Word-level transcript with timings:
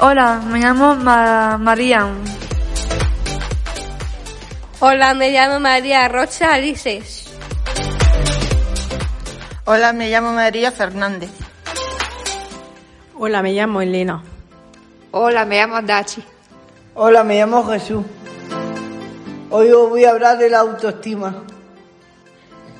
Hola, 0.00 0.40
me 0.46 0.58
llamo 0.60 0.94
Ma- 0.96 1.58
María. 1.58 2.06
Hola, 4.80 5.14
me 5.14 5.30
llamo 5.30 5.60
María 5.60 6.08
Rocha 6.08 6.54
Alices. 6.54 7.26
Hola, 9.66 9.92
me 9.92 10.08
llamo 10.10 10.32
María 10.32 10.72
Fernández. 10.72 11.30
Hola, 13.18 13.42
me 13.42 13.52
llamo 13.52 13.82
Elena. 13.82 14.22
Hola, 15.10 15.44
me 15.44 15.56
llamo 15.58 15.82
Dachi. 15.82 16.22
Hola, 16.94 17.22
me 17.22 17.38
llamo 17.38 17.64
Jesús. 17.66 18.04
Hoy 19.50 19.70
os 19.70 19.88
voy 19.90 20.04
a 20.04 20.10
hablar 20.10 20.38
de 20.38 20.48
la 20.48 20.60
autoestima. 20.60 21.42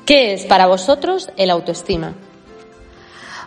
¿Qué 0.05 0.33
es 0.33 0.45
para 0.45 0.65
vosotros 0.67 1.29
el 1.37 1.51
autoestima? 1.51 2.13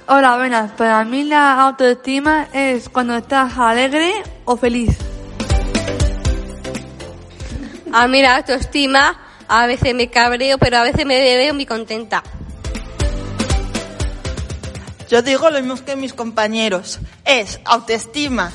Hola, 0.07 0.37
buenas. 0.37 0.71
Para 0.73 1.03
mí 1.07 1.25
la 1.25 1.63
autoestima 1.63 2.49
es 2.53 2.91
cuando 2.91 3.17
estás 3.17 3.57
alegre 3.57 4.13
o 4.45 4.55
feliz. 4.55 4.99
A 7.91 8.07
mí 8.07 8.21
la 8.21 8.37
autoestima, 8.37 9.19
a 9.49 9.67
veces 9.67 9.95
me 9.95 10.11
cabreo, 10.11 10.59
pero 10.59 10.77
a 10.77 10.83
veces 10.83 11.07
me 11.07 11.19
veo 11.19 11.55
muy 11.55 11.65
contenta. 11.65 12.23
Yo 15.09 15.23
digo 15.23 15.49
lo 15.49 15.59
mismo 15.63 15.83
que 15.83 15.97
mis 15.97 16.13
compañeros. 16.13 17.01
Es 17.25 17.61
autoestima 17.65 18.53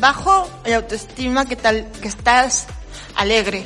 bajo 0.00 0.50
y 0.66 0.72
autoestima 0.72 1.44
que 1.44 1.54
tal 1.54 1.92
que 2.02 2.08
estás 2.08 2.66
alegre. 3.14 3.64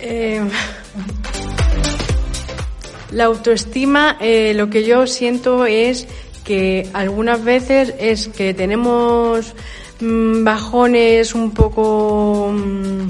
Eh, 0.00 0.42
la 3.10 3.24
autoestima, 3.24 4.16
eh, 4.20 4.52
lo 4.54 4.70
que 4.70 4.84
yo 4.84 5.06
siento 5.06 5.66
es 5.66 6.06
que 6.44 6.88
algunas 6.92 7.42
veces 7.44 7.94
es 7.98 8.28
que 8.28 8.54
tenemos 8.54 9.54
mm, 10.00 10.44
bajones 10.44 11.34
un 11.34 11.52
poco... 11.52 12.50
mm, 12.52 13.08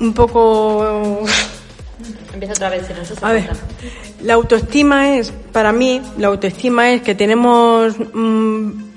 un 0.00 0.14
poco... 0.14 1.24
Empieza 2.32 2.54
otra 2.54 2.68
vez, 2.70 2.86
si 2.86 2.92
no 2.92 3.04
se 3.04 3.14
A 3.24 3.32
ver, 3.32 3.50
la 4.22 4.34
autoestima 4.34 5.16
es, 5.16 5.32
para 5.52 5.72
mí, 5.72 6.00
la 6.18 6.28
autoestima 6.28 6.92
es 6.92 7.02
que 7.02 7.14
tenemos 7.14 7.94
mm, 8.12 8.87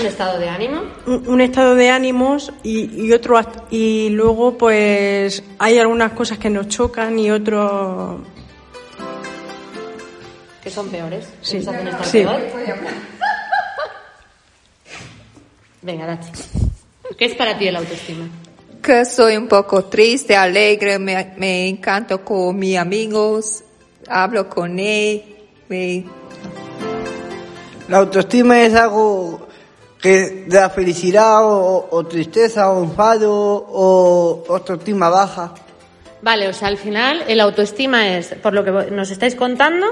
Un 0.00 0.06
estado 0.06 0.38
de 0.38 0.48
ánimo. 0.48 0.82
un 1.06 1.28
un 1.28 1.40
estado 1.40 1.74
de 1.74 1.90
ánimos 1.90 2.52
y, 2.62 3.04
y 3.06 3.12
otro 3.12 3.40
y 3.70 4.10
luego 4.10 4.56
pues 4.58 5.42
hay 5.58 5.78
algunas 5.78 6.12
cosas 6.12 6.38
que 6.38 6.50
nos 6.50 6.68
chocan 6.68 7.18
y 7.18 7.30
otros 7.30 8.20
Que 10.62 10.70
son 10.70 10.88
peores. 10.88 11.28
Sí. 11.42 11.58
nos 11.58 11.68
hacen 11.68 11.88
estar 11.88 12.04
Sí. 12.06 12.18
peor. 12.18 12.40
Venga, 15.82 16.06
Dachi. 16.06 16.30
¿Qué 17.16 17.24
es 17.26 17.34
para 17.34 17.56
ti 17.58 17.68
el 17.68 17.76
autoestima? 17.76 18.28
Que 18.82 19.04
soy 19.04 19.36
un 19.36 19.48
poco 19.48 19.84
triste, 19.84 20.36
alegre, 20.36 20.98
me, 20.98 21.34
me 21.36 21.68
encanto 21.68 22.24
con 22.24 22.58
mis 22.58 22.76
amigos, 22.76 23.62
hablo 24.08 24.48
con 24.48 24.78
él, 24.78 25.22
me- 25.68 26.04
La 27.88 27.98
autoestima 27.98 28.60
es 28.62 28.74
algo 28.74 29.47
que 30.00 30.46
da 30.46 30.70
felicidad 30.70 31.44
o, 31.44 31.88
o 31.90 32.06
tristeza 32.06 32.70
o 32.70 32.84
enfado 32.84 33.30
o 33.32 34.44
autoestima 34.48 35.08
baja. 35.10 35.54
Vale, 36.22 36.48
o 36.48 36.52
sea, 36.52 36.68
al 36.68 36.78
final 36.78 37.24
el 37.28 37.40
autoestima 37.40 38.16
es, 38.16 38.34
por 38.42 38.52
lo 38.52 38.64
que 38.64 38.90
nos 38.90 39.10
estáis 39.10 39.34
contando, 39.34 39.86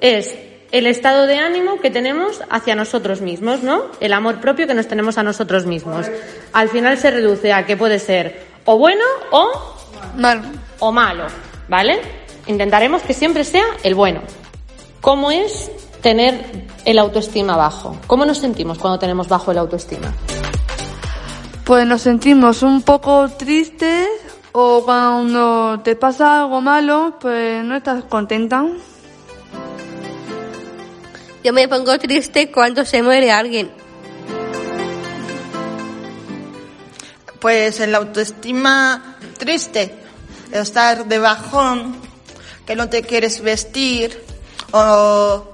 es 0.00 0.34
el 0.72 0.86
estado 0.86 1.26
de 1.26 1.38
ánimo 1.38 1.80
que 1.80 1.90
tenemos 1.90 2.42
hacia 2.50 2.74
nosotros 2.74 3.20
mismos, 3.20 3.62
¿no? 3.62 3.84
El 4.00 4.12
amor 4.12 4.40
propio 4.40 4.66
que 4.66 4.74
nos 4.74 4.88
tenemos 4.88 5.18
a 5.18 5.22
nosotros 5.22 5.66
mismos. 5.66 6.06
Al 6.52 6.68
final 6.68 6.98
se 6.98 7.10
reduce 7.10 7.52
a 7.52 7.66
que 7.66 7.76
puede 7.76 7.98
ser 7.98 8.44
o 8.64 8.76
bueno 8.76 9.04
o 9.30 9.76
Mal. 10.16 10.42
o 10.78 10.92
malo, 10.92 11.26
¿vale? 11.68 12.00
Intentaremos 12.46 13.02
que 13.02 13.14
siempre 13.14 13.44
sea 13.44 13.64
el 13.82 13.94
bueno. 13.94 14.22
¿Cómo 15.00 15.30
es 15.30 15.70
tener 16.02 16.65
el 16.86 16.98
autoestima 17.00 17.56
bajo? 17.56 17.98
¿Cómo 18.06 18.24
nos 18.24 18.38
sentimos 18.38 18.78
cuando 18.78 18.98
tenemos 18.98 19.28
bajo 19.28 19.50
el 19.50 19.58
autoestima? 19.58 20.14
Pues 21.64 21.84
nos 21.84 22.00
sentimos 22.00 22.62
un 22.62 22.80
poco 22.82 23.28
tristes 23.28 24.08
o 24.52 24.84
cuando 24.84 25.80
te 25.80 25.96
pasa 25.96 26.42
algo 26.42 26.60
malo, 26.60 27.18
pues 27.20 27.62
no 27.64 27.76
estás 27.76 28.04
contenta. 28.04 28.64
Yo 31.42 31.52
me 31.52 31.68
pongo 31.68 31.98
triste 31.98 32.52
cuando 32.52 32.84
se 32.84 33.02
muere 33.02 33.32
alguien. 33.32 33.70
Pues 37.40 37.80
el 37.80 37.94
autoestima 37.96 39.16
triste, 39.38 39.92
estar 40.52 41.06
de 41.06 41.18
bajón, 41.18 41.96
que 42.64 42.76
no 42.76 42.88
te 42.88 43.02
quieres 43.02 43.42
vestir 43.42 44.24
o, 44.70 45.50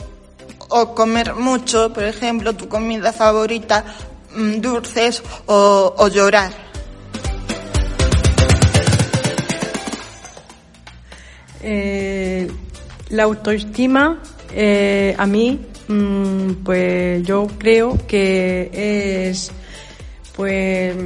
o 0.72 0.94
comer 0.94 1.34
mucho, 1.34 1.92
por 1.92 2.04
ejemplo, 2.04 2.54
tu 2.54 2.68
comida 2.68 3.12
favorita, 3.12 3.84
mm, 4.34 4.60
dulces 4.60 5.22
o, 5.46 5.94
o 5.96 6.08
llorar. 6.08 6.50
Eh, 11.62 12.50
la 13.10 13.22
autoestima, 13.24 14.20
eh, 14.52 15.14
a 15.16 15.26
mí, 15.26 15.60
mm, 15.88 16.64
pues 16.64 17.22
yo 17.22 17.46
creo 17.58 17.98
que 18.06 19.28
es, 19.28 19.52
pues, 20.34 20.96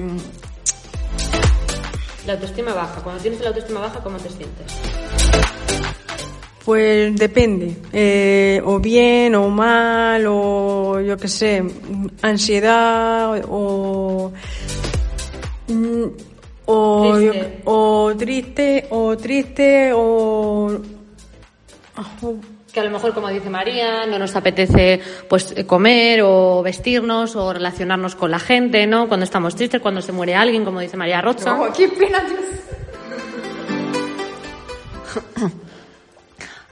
La 2.27 2.33
autoestima 2.33 2.75
baja. 2.75 3.01
Cuando 3.03 3.23
tienes 3.23 3.41
la 3.41 3.49
autoestima 3.49 3.81
baja, 3.81 4.01
¿cómo 4.03 4.19
te 4.19 4.29
sientes? 4.29 4.67
Pues 6.67 7.15
depende, 7.15 7.77
eh, 7.93 8.61
o 8.65 8.81
bien 8.81 9.37
o 9.37 9.49
mal, 9.49 10.27
o 10.27 11.01
yo 11.01 11.17
qué 11.17 11.29
sé, 11.29 11.63
ansiedad, 12.23 13.41
o, 13.49 14.33
mm, 15.69 16.05
o, 16.67 17.21
yo- 17.21 17.31
Triste. 17.31 17.63
o 17.67 18.13
triste, 18.19 18.87
o 18.91 19.17
triste, 19.17 19.93
o, 19.95 20.81
o 22.23 22.35
Que 22.73 22.81
a 22.81 22.85
lo 22.85 22.91
mejor, 22.91 23.15
como 23.15 23.29
dice 23.29 23.49
María, 23.49 24.05
no 24.05 24.19
nos 24.19 24.35
apetece 24.35 25.01
pues 25.29 25.55
eh, 25.57 25.65
comer 25.65 26.23
o 26.25 26.61
vestirnos 26.65 27.37
o 27.37 27.53
relacionarnos 27.53 28.17
con 28.17 28.33
la 28.33 28.41
gente, 28.41 28.85
¿no? 28.89 29.07
Cuando 29.07 29.23
estamos 29.23 29.55
tristes, 29.55 29.81
cuando 29.81 30.03
se 30.03 30.11
muere 30.13 30.35
alguien, 30.35 30.65
como 30.65 30.81
dice 30.81 30.97
María 30.97 31.21
Rocha. 31.23 31.55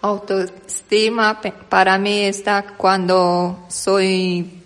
autoestima 0.05 1.41
para 1.71 1.97
mí 1.97 2.25
está 2.25 2.63
cuando 2.77 3.65
soy 3.69 4.63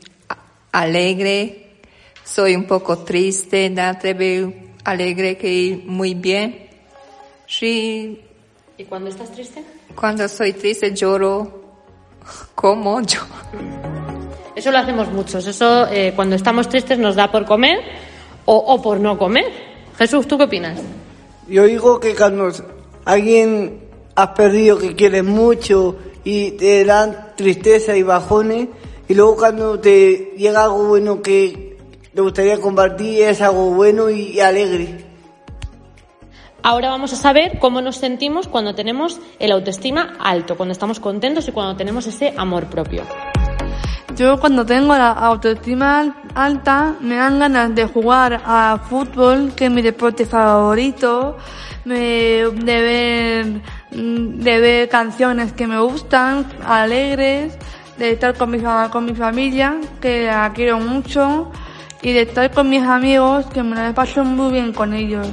alegre, 0.72 1.76
soy 2.24 2.56
un 2.56 2.66
poco 2.66 2.98
triste, 2.98 3.70
no 3.70 3.96
te 3.98 4.14
veo 4.14 4.52
alegre 4.84 5.36
que 5.36 5.80
muy 5.86 6.14
bien. 6.14 6.68
Sí, 7.46 8.20
¿Y 8.76 8.84
cuando 8.84 9.10
estás 9.10 9.30
triste? 9.30 9.64
cuando 9.94 10.28
soy 10.28 10.52
triste 10.54 10.92
lloro 10.92 11.62
como 12.56 13.00
yo. 13.02 13.20
Eso 14.56 14.72
lo 14.72 14.78
hacemos 14.78 15.08
muchos. 15.12 15.46
Eso, 15.46 15.86
eh, 15.86 16.12
cuando 16.16 16.34
estamos 16.34 16.68
tristes, 16.68 16.98
nos 16.98 17.14
da 17.14 17.30
por 17.30 17.44
comer 17.44 17.78
o, 18.44 18.56
o 18.56 18.82
por 18.82 18.98
no 18.98 19.16
comer. 19.16 19.44
Jesús, 19.96 20.26
¿tú 20.26 20.36
qué 20.36 20.44
opinas? 20.44 20.80
Yo 21.46 21.64
digo 21.64 22.00
que 22.00 22.16
cuando 22.16 22.50
alguien 23.04 23.87
has 24.18 24.30
perdido 24.30 24.78
que 24.78 24.96
quieres 24.96 25.22
mucho 25.22 25.94
y 26.24 26.50
te 26.52 26.84
dan 26.84 27.34
tristeza 27.36 27.96
y 27.96 28.02
bajones, 28.02 28.66
y 29.06 29.14
luego 29.14 29.36
cuando 29.36 29.78
te 29.78 30.34
llega 30.36 30.64
algo 30.64 30.88
bueno 30.88 31.22
que 31.22 31.78
te 32.12 32.20
gustaría 32.20 32.58
compartir, 32.60 33.22
es 33.22 33.40
algo 33.40 33.70
bueno 33.70 34.10
y 34.10 34.40
alegre. 34.40 35.04
Ahora 36.64 36.90
vamos 36.90 37.12
a 37.12 37.16
saber 37.16 37.60
cómo 37.60 37.80
nos 37.80 37.96
sentimos 37.96 38.48
cuando 38.48 38.74
tenemos 38.74 39.20
el 39.38 39.52
autoestima 39.52 40.16
alto, 40.18 40.56
cuando 40.56 40.72
estamos 40.72 40.98
contentos 40.98 41.46
y 41.46 41.52
cuando 41.52 41.76
tenemos 41.76 42.08
ese 42.08 42.34
amor 42.36 42.66
propio. 42.66 43.04
Yo 44.16 44.40
cuando 44.40 44.66
tengo 44.66 44.94
la 44.96 45.12
autoestima 45.12 46.24
alta 46.34 46.96
me 47.00 47.14
dan 47.14 47.38
ganas 47.38 47.72
de 47.72 47.84
jugar 47.86 48.42
a 48.44 48.80
fútbol, 48.90 49.52
que 49.54 49.66
es 49.66 49.70
mi 49.70 49.80
deporte 49.80 50.26
favorito, 50.26 51.36
me- 51.84 51.94
de 51.94 52.82
ver, 52.82 53.62
de 53.90 54.60
ver 54.60 54.88
canciones 54.88 55.52
que 55.52 55.66
me 55.66 55.80
gustan, 55.80 56.46
alegres, 56.64 57.56
de 57.96 58.12
estar 58.12 58.34
con 58.34 58.50
mi, 58.50 58.58
con 58.90 59.04
mi 59.04 59.14
familia, 59.14 59.76
que 60.00 60.26
la 60.26 60.52
quiero 60.54 60.78
mucho, 60.78 61.50
y 62.02 62.12
de 62.12 62.22
estar 62.22 62.50
con 62.50 62.68
mis 62.68 62.82
amigos, 62.82 63.46
que 63.46 63.62
me 63.62 63.76
la 63.76 63.92
paso 63.92 64.24
muy 64.24 64.52
bien 64.52 64.72
con 64.72 64.94
ellos. 64.94 65.28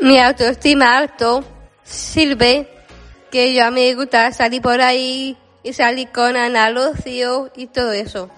Mi 0.00 0.18
autoestima 0.18 0.98
alto 0.98 1.42
sirve 1.82 2.68
que 3.30 3.54
yo 3.54 3.64
a 3.64 3.70
mí 3.70 3.80
me 3.80 3.94
gusta 3.94 4.30
salir 4.32 4.62
por 4.62 4.80
ahí 4.80 5.36
y 5.62 5.72
salir 5.72 6.10
con 6.12 6.36
Ana 6.36 6.70
Lucio 6.70 7.50
y 7.56 7.66
todo 7.66 7.92
eso. 7.92 8.30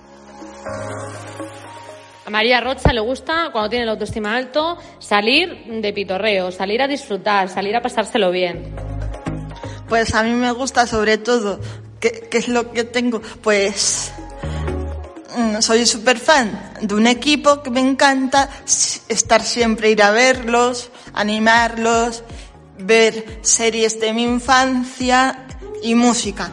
A 2.28 2.30
María 2.30 2.60
Rocha 2.60 2.92
le 2.92 3.00
gusta, 3.00 3.48
cuando 3.52 3.70
tiene 3.70 3.86
la 3.86 3.92
autoestima 3.92 4.36
alto, 4.36 4.76
salir 4.98 5.64
de 5.64 5.94
pitorreo, 5.94 6.52
salir 6.52 6.82
a 6.82 6.86
disfrutar, 6.86 7.48
salir 7.48 7.74
a 7.74 7.80
pasárselo 7.80 8.30
bien. 8.30 8.74
Pues 9.88 10.14
a 10.14 10.22
mí 10.22 10.32
me 10.32 10.52
gusta 10.52 10.86
sobre 10.86 11.16
todo, 11.16 11.58
¿qué, 11.98 12.28
qué 12.30 12.36
es 12.36 12.48
lo 12.48 12.70
que 12.70 12.84
tengo? 12.84 13.22
Pues 13.40 14.12
mm, 15.38 15.62
soy 15.62 15.86
súper 15.86 16.18
fan 16.18 16.72
de 16.82 16.94
un 16.94 17.06
equipo 17.06 17.62
que 17.62 17.70
me 17.70 17.80
encanta 17.80 18.50
estar 18.66 19.40
siempre, 19.40 19.88
ir 19.88 20.02
a 20.02 20.10
verlos, 20.10 20.90
animarlos, 21.14 22.24
ver 22.76 23.38
series 23.40 24.00
de 24.00 24.12
mi 24.12 24.24
infancia 24.24 25.46
y 25.82 25.94
música. 25.94 26.50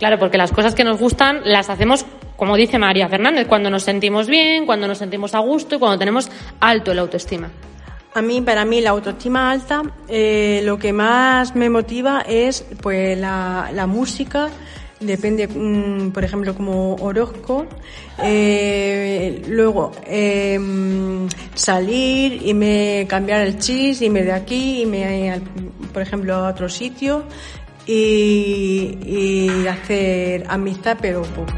Claro, 0.00 0.18
porque 0.18 0.36
las 0.36 0.50
cosas 0.50 0.74
que 0.74 0.82
nos 0.82 0.98
gustan 0.98 1.42
las 1.44 1.70
hacemos, 1.70 2.04
como 2.38 2.56
dice 2.56 2.78
María 2.78 3.08
Fernández, 3.08 3.48
cuando 3.48 3.68
nos 3.68 3.82
sentimos 3.82 4.28
bien, 4.28 4.64
cuando 4.64 4.86
nos 4.86 4.98
sentimos 4.98 5.34
a 5.34 5.40
gusto 5.40 5.74
y 5.74 5.78
cuando 5.80 5.98
tenemos 5.98 6.30
alto 6.60 6.94
la 6.94 7.02
autoestima. 7.02 7.50
A 8.14 8.22
mí, 8.22 8.40
para 8.40 8.64
mí, 8.64 8.80
la 8.80 8.90
autoestima 8.90 9.50
alta, 9.50 9.82
eh, 10.08 10.62
lo 10.64 10.78
que 10.78 10.92
más 10.92 11.56
me 11.56 11.68
motiva 11.68 12.20
es 12.22 12.64
pues 12.80 13.18
la, 13.18 13.86
música, 13.88 14.50
depende, 15.00 15.48
mm, 15.48 16.12
por 16.12 16.22
ejemplo, 16.24 16.54
como 16.54 16.94
Orozco, 16.94 17.66
eh, 18.22 19.42
luego 19.48 19.90
eh, 20.06 20.58
salir 21.54 22.40
y 22.46 22.54
me 22.54 23.04
cambiar 23.08 23.40
el 23.40 23.58
chis, 23.58 24.00
irme 24.00 24.22
de 24.22 24.32
aquí, 24.32 24.82
irme, 24.82 25.32
al- 25.32 25.42
por 25.92 26.02
ejemplo, 26.02 26.34
a 26.36 26.48
otro 26.50 26.68
sitio 26.68 27.24
y, 27.84 28.96
y 29.04 29.66
hacer 29.66 30.44
amistad, 30.48 30.98
pero 31.00 31.22
poco. 31.22 31.52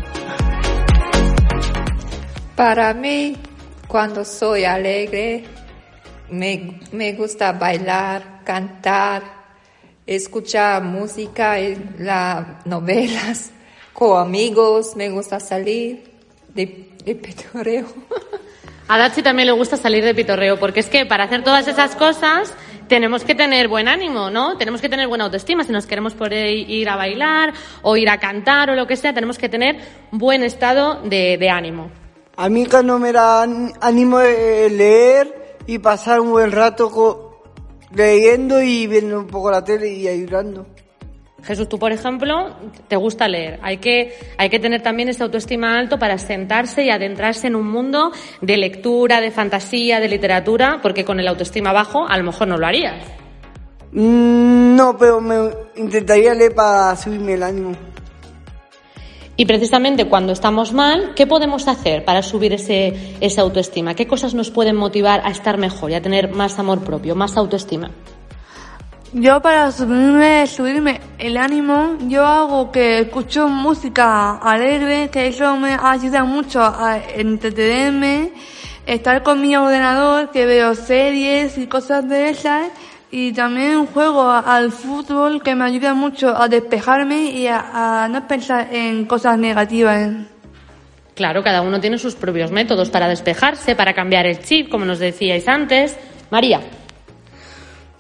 Para 2.61 2.93
mí, 2.93 3.39
cuando 3.89 4.23
soy 4.23 4.65
alegre, 4.65 5.45
me, 6.29 6.79
me 6.93 7.15
gusta 7.15 7.53
bailar, 7.53 8.43
cantar, 8.45 9.23
escuchar 10.07 10.83
música, 10.83 11.57
las 11.99 12.67
novelas, 12.67 13.53
con 13.95 14.21
amigos, 14.21 14.95
me 14.95 15.09
gusta 15.09 15.41
salir 15.41 16.05
de, 16.53 16.91
de 17.03 17.15
pitorreo. 17.15 17.87
A 18.89 18.99
Dachi 18.99 19.23
también 19.23 19.47
le 19.47 19.53
gusta 19.53 19.79
salir 19.79 20.05
de 20.05 20.15
pitorreo, 20.15 20.61
porque 20.61 20.81
es 20.81 20.91
que 20.91 21.07
para 21.07 21.25
hacer 21.25 21.43
todas 21.43 21.67
esas 21.67 21.97
cosas 21.97 22.53
tenemos 22.89 23.25
que 23.25 23.35
tener 23.35 23.69
buen 23.69 23.89
ánimo, 23.89 24.29
¿no? 24.29 24.59
Tenemos 24.59 24.83
que 24.83 24.91
tener 24.91 25.09
buena 25.09 25.25
autoestima. 25.25 25.65
Si 25.65 25.73
nos 25.73 25.87
queremos 25.87 26.15
ahí 26.31 26.67
ir 26.69 26.91
a 26.91 26.97
bailar 26.97 27.55
o 27.81 27.97
ir 27.97 28.11
a 28.11 28.21
cantar 28.21 28.69
o 28.69 28.75
lo 28.75 28.87
que 28.87 28.97
sea, 28.97 29.15
tenemos 29.15 29.39
que 29.39 29.49
tener 29.49 29.79
buen 30.11 30.43
estado 30.43 31.01
de 31.05 31.49
ánimo. 31.49 32.00
A 32.43 32.49
mí 32.49 32.65
cuando 32.65 32.99
me 32.99 33.13
da 33.13 33.43
án- 33.45 33.73
ánimo 33.83 34.19
de 34.19 34.71
leer 34.71 35.57
y 35.67 35.79
pasar 35.79 36.21
un 36.21 36.31
buen 36.31 36.51
rato 36.53 36.91
co- 36.91 37.43
leyendo 37.95 38.63
y 38.63 38.87
viendo 38.87 39.19
un 39.19 39.27
poco 39.27 39.51
la 39.51 39.63
tele 39.63 39.89
y 39.89 40.09
ayudando. 40.09 40.67
Jesús, 41.43 41.69
tú, 41.69 41.79
por 41.79 41.93
ejemplo, 41.93 42.55
te 42.89 42.97
gusta 42.97 43.29
leer. 43.29 43.59
Hay 43.63 43.77
que, 43.77 44.15
hay 44.39 44.49
que 44.49 44.59
tener 44.59 44.83
también 44.83 45.11
esta 45.11 45.25
autoestima 45.25 45.79
alto 45.79 45.99
para 45.99 46.17
sentarse 46.17 46.83
y 46.85 46.91
adentrarse 46.91 47.47
en 47.47 47.57
un 47.57 47.67
mundo 47.71 48.11
de 48.41 48.57
lectura, 48.57 49.21
de 49.21 49.31
fantasía, 49.31 50.01
de 50.01 50.09
literatura, 50.09 50.81
porque 50.83 51.05
con 51.05 51.21
el 51.21 51.29
autoestima 51.29 51.73
bajo 51.75 52.07
a 52.09 52.17
lo 52.17 52.25
mejor 52.25 52.49
no 52.49 52.57
lo 52.57 52.67
harías. 52.67 53.05
Mm, 53.93 54.77
No, 54.77 54.97
pero 54.97 55.21
me 55.21 55.51
intentaría 55.77 56.33
leer 56.35 56.55
para 56.55 56.97
subirme 56.97 57.35
el 57.35 57.43
ánimo. 57.43 57.73
Y 59.37 59.47
precisamente 59.47 60.07
cuando 60.07 60.33
estamos 60.33 60.73
mal, 60.73 61.15
¿qué 61.15 61.27
podemos 61.27 61.67
hacer 61.67 62.05
para 62.05 62.23
subir 62.23 62.53
ese, 62.53 63.17
esa 63.21 63.43
autoestima? 63.43 63.95
¿Qué 63.95 64.07
cosas 64.07 64.35
nos 64.35 64.51
pueden 64.51 64.77
motivar 64.77 65.23
a 65.25 65.31
estar 65.31 65.57
mejor 65.57 65.91
y 65.91 65.95
a 65.95 66.03
tener 66.03 66.31
más 66.31 66.59
amor 66.59 66.81
propio, 66.85 67.15
más 67.15 67.37
autoestima? 67.37 67.91
Yo 69.13 69.43
para 69.43 69.73
subirme, 69.73 70.47
subirme 70.47 71.01
el 71.19 71.37
ánimo, 71.37 71.97
yo 72.07 72.25
hago 72.25 72.71
que 72.71 73.01
escucho 73.01 73.49
música 73.49 74.37
alegre, 74.37 75.09
que 75.11 75.27
eso 75.27 75.57
me 75.57 75.77
ayuda 75.83 76.23
mucho 76.23 76.63
a 76.63 76.97
entretenerme, 77.17 78.31
estar 78.87 79.25
con 79.25 79.43
mi 79.43 79.57
ordenador, 79.57 80.31
que 80.31 80.47
veo 80.47 80.77
series 80.77 81.59
y 81.59 81.67
cosas 81.67 82.09
de 82.09 82.31
esas, 82.31 82.69
y 83.11 83.33
también 83.33 83.87
juego 83.87 84.31
al 84.31 84.71
fútbol, 84.73 85.43
que 85.43 85.55
me 85.55 85.65
ayuda 85.65 85.95
mucho 85.95 86.37
a 86.37 86.49
despejarme 86.49 87.31
y 87.31 87.47
a, 87.47 88.05
a 88.05 88.09
no 88.09 88.27
pensar 88.29 88.69
en 88.73 89.05
cosas 89.07 89.39
negativas. 89.39 90.11
Claro, 91.15 91.43
cada 91.43 91.61
uno 91.61 91.81
tiene 91.81 91.99
sus 91.99 92.15
propios 92.15 92.51
métodos 92.51 92.89
para 92.89 93.09
despejarse, 93.09 93.75
para 93.77 93.93
cambiar 93.93 94.27
el 94.27 94.41
chip, 94.41 94.71
como 94.71 94.85
nos 94.85 94.99
decíais 94.99 95.47
antes. 95.49 95.97
María, 96.31 96.61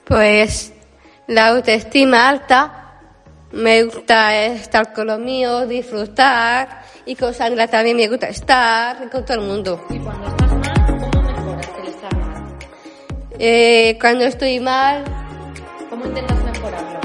Pues 0.04 0.72
la 1.26 1.48
autoestima 1.48 2.28
alta, 2.28 2.80
me 3.52 3.82
gusta 3.84 4.36
estar 4.46 4.92
con 4.92 5.08
los 5.08 5.18
míos, 5.18 5.68
disfrutar 5.68 6.82
y 7.04 7.16
con 7.16 7.34
Sandra 7.34 7.66
también 7.66 7.96
me 7.96 8.08
gusta 8.08 8.28
estar 8.28 9.10
con 9.10 9.24
todo 9.24 9.40
el 9.40 9.46
mundo. 9.46 9.84
¿y 9.90 9.98
cuando 9.98 10.28
estás 10.28 10.49
Eh, 13.42 13.96
cuando 13.98 14.24
estoy 14.24 14.60
mal, 14.60 15.02
¿Cómo 15.88 16.04
intentas 16.04 16.44
mejorarlo? 16.44 17.00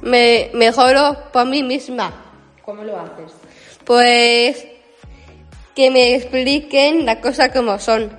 me 0.00 0.48
mejoro 0.54 1.16
por 1.32 1.44
mí 1.44 1.64
misma. 1.64 2.12
¿Cómo 2.64 2.84
lo 2.84 2.96
haces? 2.96 3.32
Pues 3.84 4.64
que 5.74 5.90
me 5.90 6.14
expliquen 6.14 7.04
las 7.04 7.16
cosas 7.16 7.48
como 7.50 7.80
son. 7.80 8.16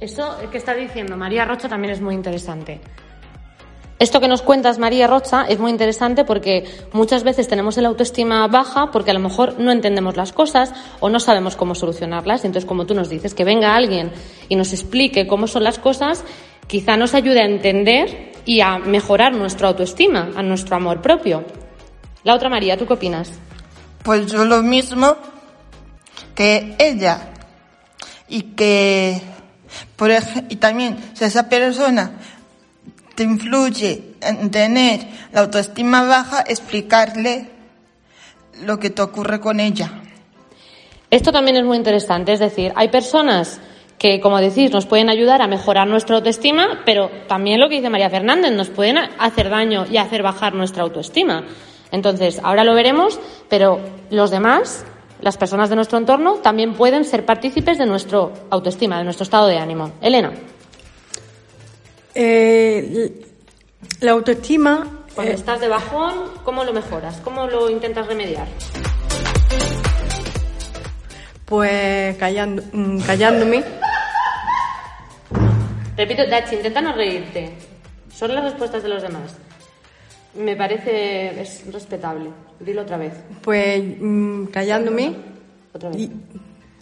Eso 0.00 0.36
que 0.50 0.58
está 0.58 0.74
diciendo 0.74 1.16
María 1.16 1.46
Rocha 1.46 1.66
también 1.66 1.94
es 1.94 2.02
muy 2.02 2.14
interesante. 2.14 2.78
Esto 4.00 4.20
que 4.20 4.26
nos 4.28 4.42
cuentas, 4.42 4.78
María 4.78 5.06
Rocha, 5.06 5.44
es 5.48 5.60
muy 5.60 5.70
interesante 5.70 6.24
porque 6.24 6.64
muchas 6.92 7.22
veces 7.22 7.46
tenemos 7.46 7.78
el 7.78 7.86
autoestima 7.86 8.46
baja 8.48 8.90
porque 8.90 9.12
a 9.12 9.14
lo 9.14 9.20
mejor 9.20 9.58
no 9.60 9.70
entendemos 9.70 10.16
las 10.16 10.32
cosas 10.32 10.72
o 11.00 11.08
no 11.10 11.20
sabemos 11.20 11.54
cómo 11.54 11.74
solucionarlas. 11.76 12.44
Entonces, 12.44 12.66
como 12.68 12.86
tú 12.86 12.94
nos 12.94 13.08
dices, 13.08 13.34
que 13.34 13.44
venga 13.44 13.76
alguien 13.76 14.10
y 14.48 14.56
nos 14.56 14.72
explique 14.72 15.28
cómo 15.28 15.46
son 15.46 15.62
las 15.62 15.78
cosas, 15.78 16.24
quizá 16.66 16.96
nos 16.96 17.14
ayude 17.14 17.40
a 17.40 17.46
entender 17.46 18.32
y 18.44 18.60
a 18.60 18.78
mejorar 18.78 19.32
nuestra 19.32 19.68
autoestima, 19.68 20.30
a 20.34 20.42
nuestro 20.42 20.74
amor 20.76 21.00
propio. 21.00 21.44
La 22.24 22.34
otra 22.34 22.48
María, 22.48 22.76
¿tú 22.76 22.86
qué 22.86 22.94
opinas? 22.94 23.30
Pues 24.02 24.26
yo 24.26 24.44
lo 24.44 24.60
mismo 24.62 25.16
que 26.34 26.74
ella. 26.78 27.30
Y 28.28 28.42
que, 28.42 29.20
por 29.96 30.10
ej- 30.10 30.46
y 30.48 30.56
también, 30.56 30.96
si 31.14 31.24
esa 31.24 31.48
persona 31.48 32.12
te 33.14 33.22
influye 33.22 34.14
en 34.20 34.50
tener 34.50 35.00
la 35.32 35.42
autoestima 35.42 36.04
baja, 36.04 36.44
explicarle 36.46 37.48
lo 38.64 38.78
que 38.78 38.90
te 38.90 39.02
ocurre 39.02 39.40
con 39.40 39.60
ella. 39.60 39.90
Esto 41.10 41.32
también 41.32 41.56
es 41.56 41.64
muy 41.64 41.76
interesante, 41.76 42.32
es 42.32 42.40
decir, 42.40 42.72
hay 42.76 42.88
personas 42.88 43.60
que, 43.98 44.20
como 44.20 44.38
decís, 44.40 44.72
nos 44.72 44.86
pueden 44.86 45.08
ayudar 45.08 45.42
a 45.42 45.46
mejorar 45.46 45.86
nuestra 45.86 46.16
autoestima, 46.16 46.82
pero 46.84 47.10
también 47.28 47.60
lo 47.60 47.68
que 47.68 47.76
dice 47.76 47.90
María 47.90 48.10
Fernández, 48.10 48.52
nos 48.52 48.68
pueden 48.68 48.98
hacer 48.98 49.48
daño 49.48 49.86
y 49.90 49.96
hacer 49.98 50.22
bajar 50.22 50.54
nuestra 50.54 50.82
autoestima. 50.82 51.44
Entonces, 51.92 52.40
ahora 52.42 52.64
lo 52.64 52.74
veremos, 52.74 53.20
pero 53.48 53.78
los 54.10 54.30
demás 54.30 54.84
las 55.24 55.38
personas 55.38 55.70
de 55.70 55.76
nuestro 55.76 55.96
entorno 55.96 56.34
también 56.34 56.74
pueden 56.74 57.04
ser 57.04 57.24
partícipes 57.24 57.78
de 57.78 57.86
nuestro 57.86 58.30
autoestima, 58.50 58.98
de 58.98 59.04
nuestro 59.04 59.22
estado 59.22 59.46
de 59.46 59.56
ánimo. 59.56 59.92
Elena, 60.02 60.32
Eh, 62.14 63.26
la 64.00 64.12
autoestima 64.12 65.04
cuando 65.14 65.32
eh, 65.32 65.36
estás 65.36 65.60
de 65.60 65.68
bajón, 65.68 66.30
¿cómo 66.44 66.64
lo 66.64 66.72
mejoras? 66.72 67.20
¿Cómo 67.22 67.46
lo 67.46 67.70
intentas 67.70 68.06
remediar? 68.06 68.48
pues 71.44 72.16
callando, 72.16 72.62
mm, 72.72 73.00
callándome. 73.00 73.62
Repito, 75.96 76.26
Dachi, 76.26 76.56
intenta 76.56 76.80
no 76.80 76.94
reírte. 76.94 77.52
Son 78.12 78.34
las 78.34 78.44
respuestas 78.44 78.82
de 78.82 78.88
los 78.88 79.02
demás. 79.02 79.36
Me 80.34 80.56
parece 80.56 81.40
es 81.40 81.70
respetable. 81.72 82.30
Dilo 82.58 82.82
otra 82.82 82.96
vez. 82.96 83.12
Pues 83.42 83.82
mm, 84.00 84.46
callándome. 84.46 85.14
Otra 85.72 85.90
vez. 85.90 85.98
Y, 85.98 86.10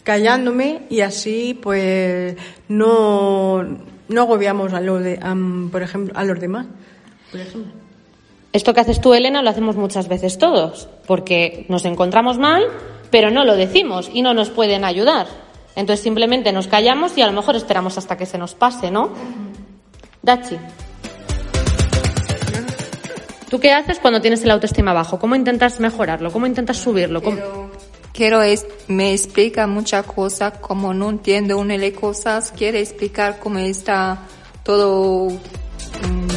callándome 0.03 0.83
y 0.89 1.01
así 1.01 1.59
pues 1.61 2.35
no, 2.67 3.63
no 4.07 4.21
agobiamos 4.21 4.73
a 4.73 4.81
los 4.81 5.03
de, 5.03 5.19
por 5.71 5.81
ejemplo, 5.81 6.13
a 6.17 6.23
los 6.23 6.39
demás. 6.39 6.65
Por 7.31 7.39
ejemplo. 7.41 7.71
Esto 8.51 8.73
que 8.73 8.81
haces 8.81 9.01
tú, 9.01 9.13
Elena, 9.13 9.41
lo 9.41 9.49
hacemos 9.49 9.75
muchas 9.75 10.07
veces 10.07 10.37
todos, 10.37 10.87
porque 11.07 11.65
nos 11.69 11.85
encontramos 11.85 12.37
mal, 12.37 12.63
pero 13.09 13.31
no 13.31 13.45
lo 13.45 13.55
decimos 13.55 14.09
y 14.13 14.21
no 14.21 14.33
nos 14.33 14.49
pueden 14.49 14.85
ayudar. 14.85 15.25
Entonces 15.75 16.03
simplemente 16.03 16.51
nos 16.51 16.67
callamos 16.67 17.17
y 17.17 17.21
a 17.23 17.27
lo 17.27 17.33
mejor 17.33 17.55
esperamos 17.55 17.97
hasta 17.97 18.15
que 18.15 18.27
se 18.27 18.37
nos 18.37 18.53
pase, 18.53 18.91
¿no? 18.91 19.09
Dachi. 20.21 20.57
¿Tú 23.49 23.59
qué 23.59 23.71
haces 23.71 23.99
cuando 23.99 24.21
tienes 24.21 24.43
el 24.43 24.51
autoestima 24.51 24.93
bajo? 24.93 25.19
¿Cómo 25.19 25.35
intentas 25.35 25.79
mejorarlo? 25.79 26.31
¿Cómo 26.31 26.45
intentas 26.47 26.77
subirlo? 26.77 27.21
¿Cómo- 27.21 27.37
Quiero 28.13 28.41
es, 28.43 28.65
me 28.87 29.11
explica 29.11 29.65
muchas 29.67 30.05
cosas, 30.05 30.53
como 30.59 30.93
no 30.93 31.09
entiendo 31.09 31.57
una 31.57 31.73
de 31.77 31.89
las 31.89 31.99
cosas, 31.99 32.53
quiere 32.55 32.79
explicar 32.79 33.39
cómo 33.39 33.57
está 33.59 34.19
todo. 34.63 35.29
mm, 35.29 36.27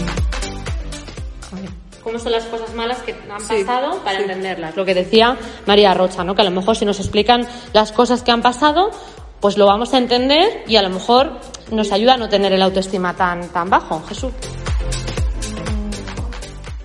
¿Cómo 2.03 2.19
son 2.19 2.33
las 2.33 2.45
cosas 2.45 2.73
malas 2.75 2.99
que 3.03 3.13
han 3.31 3.41
Sí, 3.41 3.65
pasado 3.65 3.99
para 4.05 4.19
sí. 4.19 4.23
entenderlas? 4.23 4.77
Lo 4.77 4.85
que 4.85 4.95
decía 4.95 5.37
María 5.67 5.93
Rocha, 5.93 6.23
¿no? 6.25 6.35
Que 6.35 6.43
a 6.43 6.45
lo 6.45 6.51
mejor 6.53 6.77
si 6.77 6.85
nos 6.85 7.01
explican 7.01 7.47
las 7.73 7.91
cosas 7.93 8.23
que 8.23 8.31
han 8.31 8.43
pasado, 8.43 8.91
pues 9.41 9.59
lo 9.59 9.67
vamos 9.67 9.93
a 9.93 9.99
entender 9.99 10.63
y 10.69 10.77
a 10.77 10.83
lo 10.83 10.89
mejor 10.89 11.33
nos 11.73 11.91
ayuda 11.93 12.15
a 12.15 12.17
no 12.17 12.29
tener 12.29 12.53
el 12.53 12.63
autoestima 12.63 13.15
tan, 13.15 13.49
tan 13.49 13.69
bajo. 13.69 14.03
Jesús. 14.09 14.33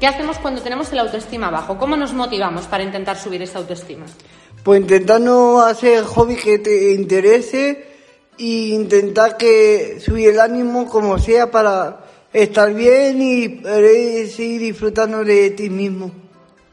¿Qué 0.01 0.07
hacemos 0.07 0.39
cuando 0.39 0.63
tenemos 0.63 0.91
el 0.91 0.97
autoestima 0.97 1.51
bajo? 1.51 1.77
¿Cómo 1.77 1.95
nos 1.95 2.11
motivamos 2.11 2.65
para 2.65 2.83
intentar 2.83 3.19
subir 3.19 3.39
esa 3.43 3.59
autoestima? 3.59 4.07
Pues 4.63 4.81
intentando 4.81 5.59
hacer 5.59 6.03
hobby 6.05 6.37
que 6.37 6.57
te 6.57 6.93
interese 6.93 7.85
e 8.35 8.43
intentar 8.43 9.37
que 9.37 9.99
subir 9.99 10.29
el 10.29 10.39
ánimo 10.39 10.89
como 10.89 11.19
sea 11.19 11.51
para 11.51 12.03
estar 12.33 12.73
bien 12.73 13.21
y 13.21 13.47
poder 13.49 14.27
seguir 14.27 14.61
disfrutando 14.61 15.23
de 15.23 15.51
ti 15.51 15.69
mismo. 15.69 16.09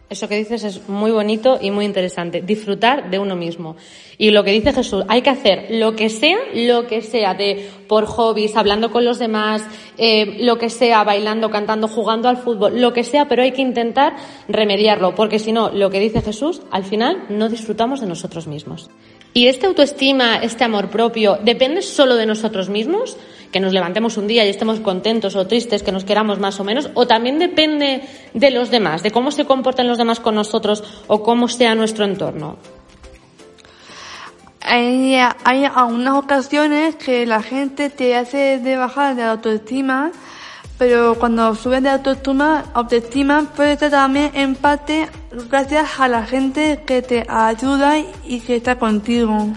Eso 0.09 0.27
que 0.27 0.37
dices 0.37 0.65
es 0.65 0.89
muy 0.89 1.11
bonito 1.11 1.59
y 1.61 1.71
muy 1.71 1.85
interesante. 1.85 2.41
Disfrutar 2.41 3.11
de 3.11 3.19
uno 3.19 3.37
mismo. 3.37 3.77
Y 4.21 4.33
lo 4.33 4.43
que 4.43 4.51
dice 4.51 4.73
Jesús, 4.73 5.05
hay 5.07 5.23
que 5.23 5.31
hacer 5.31 5.67
lo 5.71 5.95
que 5.95 6.09
sea, 6.09 6.39
lo 6.53 6.89
que 6.89 7.03
sea, 7.03 7.35
de 7.35 7.71
por 7.87 8.05
hobbies, 8.07 8.57
hablando 8.57 8.91
con 8.91 9.05
los 9.05 9.21
demás, 9.21 9.63
eh, 9.97 10.39
lo 10.41 10.59
que 10.59 10.71
sea, 10.71 11.05
bailando, 11.05 11.51
cantando, 11.51 11.87
jugando 11.87 12.29
al 12.29 12.37
fútbol, 12.37 12.81
lo 12.81 12.93
que 12.93 13.05
sea, 13.05 13.29
pero 13.29 13.43
hay 13.43 13.53
que 13.53 13.63
intentar 13.63 14.17
remediarlo, 14.49 15.15
porque 15.15 15.39
si 15.39 15.53
no, 15.53 15.71
lo 15.71 15.89
que 15.91 16.01
dice 16.01 16.21
Jesús, 16.21 16.63
al 16.73 16.83
final 16.83 17.27
no 17.29 17.49
disfrutamos 17.49 18.01
de 18.01 18.09
nosotros 18.09 18.49
mismos. 18.49 18.91
Y 19.35 19.47
esta 19.47 19.69
autoestima, 19.69 20.39
este 20.39 20.65
amor 20.65 20.91
propio, 20.91 21.39
¿depende 21.45 21.81
solo 21.83 22.17
de 22.17 22.27
nosotros 22.27 22.69
mismos? 22.69 23.17
Que 23.53 23.61
nos 23.61 23.73
levantemos 23.73 24.17
un 24.17 24.27
día 24.27 24.45
y 24.45 24.49
estemos 24.49 24.81
contentos 24.81 25.37
o 25.37 25.47
tristes, 25.47 25.85
que 25.85 25.93
nos 25.93 26.05
queramos 26.05 26.41
más 26.41 26.59
o 26.59 26.65
menos, 26.65 26.91
o 26.95 27.07
también 27.07 27.39
depende 27.39 28.03
de 28.35 28.51
los 28.51 28.71
demás, 28.73 29.05
de 29.05 29.13
cómo 29.13 29.31
se 29.31 29.45
comportan 29.45 29.87
los 29.87 29.97
demás 29.99 30.19
con 30.19 30.35
nosotros 30.35 30.83
o 31.07 31.23
cómo 31.23 31.47
sea 31.47 31.77
nuestro 31.77 32.05
entorno. 32.05 32.57
Hay, 34.71 35.19
hay 35.45 35.65
algunas 35.65 36.15
ocasiones 36.15 36.97
que 36.97 37.25
la 37.25 37.43
gente 37.43 37.89
te 37.89 38.15
hace 38.15 38.59
de 38.59 38.77
bajar 38.77 39.17
de 39.17 39.23
autoestima, 39.23 40.13
pero 40.77 41.15
cuando 41.19 41.55
subes 41.55 41.83
de 41.83 41.89
autoestima, 41.89 42.67
autoestima 42.75 43.51
puede 43.57 43.79
ser 43.79 43.93
también 43.93 44.31
en 44.35 44.55
parte 44.57 45.09
gracias 45.49 45.99
a 45.99 46.07
la 46.09 46.27
gente 46.27 46.83
que 46.85 47.01
te 47.01 47.25
ayuda 47.27 47.99
y 48.27 48.41
que 48.41 48.57
está 48.57 48.79
contigo. 48.79 49.49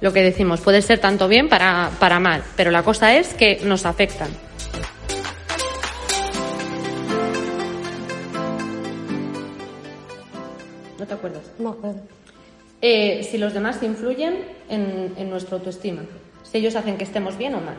Lo 0.00 0.12
que 0.12 0.22
decimos 0.22 0.60
puede 0.60 0.82
ser 0.82 1.00
tanto 1.00 1.26
bien 1.26 1.48
para, 1.48 1.90
para 1.98 2.20
mal, 2.20 2.44
pero 2.54 2.70
la 2.70 2.84
cosa 2.84 3.16
es 3.16 3.34
que 3.34 3.60
nos 3.64 3.86
afectan. 3.86 4.28
¿No 10.96 11.04
te 11.04 11.14
acuerdas? 11.14 11.42
No 11.58 11.70
me 11.70 11.76
acuerdo. 11.76 12.17
Eh, 12.80 13.26
si 13.28 13.38
los 13.38 13.54
demás 13.54 13.82
influyen 13.82 14.44
en, 14.68 15.14
en 15.16 15.30
nuestra 15.30 15.56
autoestima, 15.56 16.02
si 16.44 16.58
ellos 16.58 16.76
hacen 16.76 16.96
que 16.96 17.04
estemos 17.04 17.36
bien 17.36 17.54
o 17.54 17.60
mal. 17.60 17.76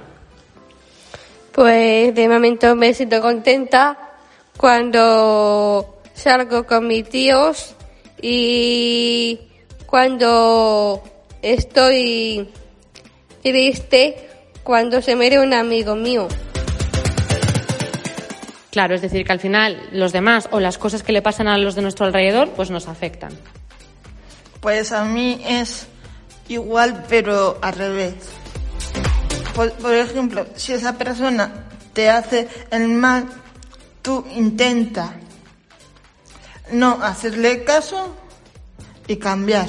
Pues 1.54 2.14
de 2.14 2.28
momento 2.28 2.76
me 2.76 2.94
siento 2.94 3.22
contenta 3.22 3.98
cuando 4.58 6.02
salgo 6.14 6.66
con 6.66 6.88
mis 6.88 7.08
tíos 7.08 7.76
y 8.22 9.40
cuando 9.86 11.02
estoy 11.42 12.50
triste 13.42 14.30
cuando 14.64 15.02
se 15.02 15.16
muere 15.16 15.40
un 15.40 15.54
amigo 15.54 15.96
mío. 15.96 16.28
Claro, 18.72 18.94
es 18.94 19.02
decir, 19.02 19.26
que 19.26 19.32
al 19.32 19.40
final 19.40 19.82
los 19.92 20.12
demás 20.12 20.48
o 20.52 20.60
las 20.60 20.78
cosas 20.78 21.02
que 21.02 21.12
le 21.12 21.22
pasan 21.22 21.48
a 21.48 21.58
los 21.58 21.74
de 21.74 21.82
nuestro 21.82 22.06
alrededor, 22.06 22.50
pues 22.50 22.70
nos 22.70 22.88
afectan. 22.88 23.32
Pues 24.62 24.92
a 24.92 25.04
mí 25.06 25.42
es 25.46 25.88
igual, 26.48 27.06
pero 27.08 27.58
al 27.62 27.74
revés. 27.74 28.16
Por, 29.56 29.94
ejemplo, 29.94 30.46
si 30.56 30.74
esa 30.74 30.98
persona 30.98 31.68
te 31.94 32.10
hace 32.10 32.48
el 32.72 32.88
mal, 32.88 33.26
tú 34.02 34.26
intenta 34.34 35.14
no 36.72 37.00
hacerle 37.02 37.64
caso 37.64 38.16
y 39.08 39.18
cambiar. 39.18 39.68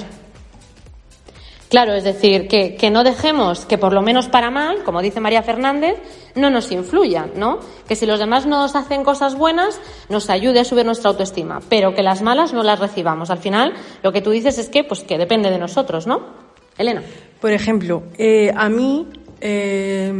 Claro, 1.69 1.95
es 1.95 2.05
decir, 2.05 2.47
que, 2.47 2.77
que 2.77 2.91
no 2.91 3.05
dejemos 3.05 3.65
que 3.65 3.79
por 3.79 3.93
lo 3.93 4.03
menos 4.03 4.29
para 4.29 4.51
mal, 4.51 4.83
como 4.85 5.03
dice 5.03 5.21
María 5.21 5.43
Fernández, 5.43 5.97
no 6.35 6.51
nos 6.51 6.71
influyan, 6.73 7.33
¿no? 7.37 7.59
Que 7.89 7.97
si 7.97 8.07
los 8.07 8.19
demás 8.19 8.47
nos 8.47 8.77
hacen 8.77 9.05
cosas 9.05 9.37
buenas, 9.37 9.81
nos 10.09 10.31
ayude 10.31 10.61
a 10.61 10.65
subir 10.65 10.85
nuestra 10.85 11.11
autoestima, 11.11 11.61
pero 11.69 11.95
que 11.95 12.03
las 12.03 12.23
malas 12.23 12.53
no 12.53 12.63
las 12.63 12.79
recibamos. 12.79 13.31
Al 13.31 13.39
final, 13.39 13.75
lo 14.03 14.13
que 14.13 14.23
tú 14.23 14.31
dices 14.31 14.59
es 14.59 14.69
que, 14.69 14.85
pues, 14.85 15.03
que 15.03 15.19
depende 15.19 15.51
de 15.51 15.59
nosotros, 15.59 16.07
¿no? 16.07 16.21
Elena. 16.79 17.03
Por 17.41 17.53
ejemplo, 17.53 18.03
eh, 18.19 18.53
a 18.55 18.69
mí, 18.69 19.07
eh, 19.41 20.13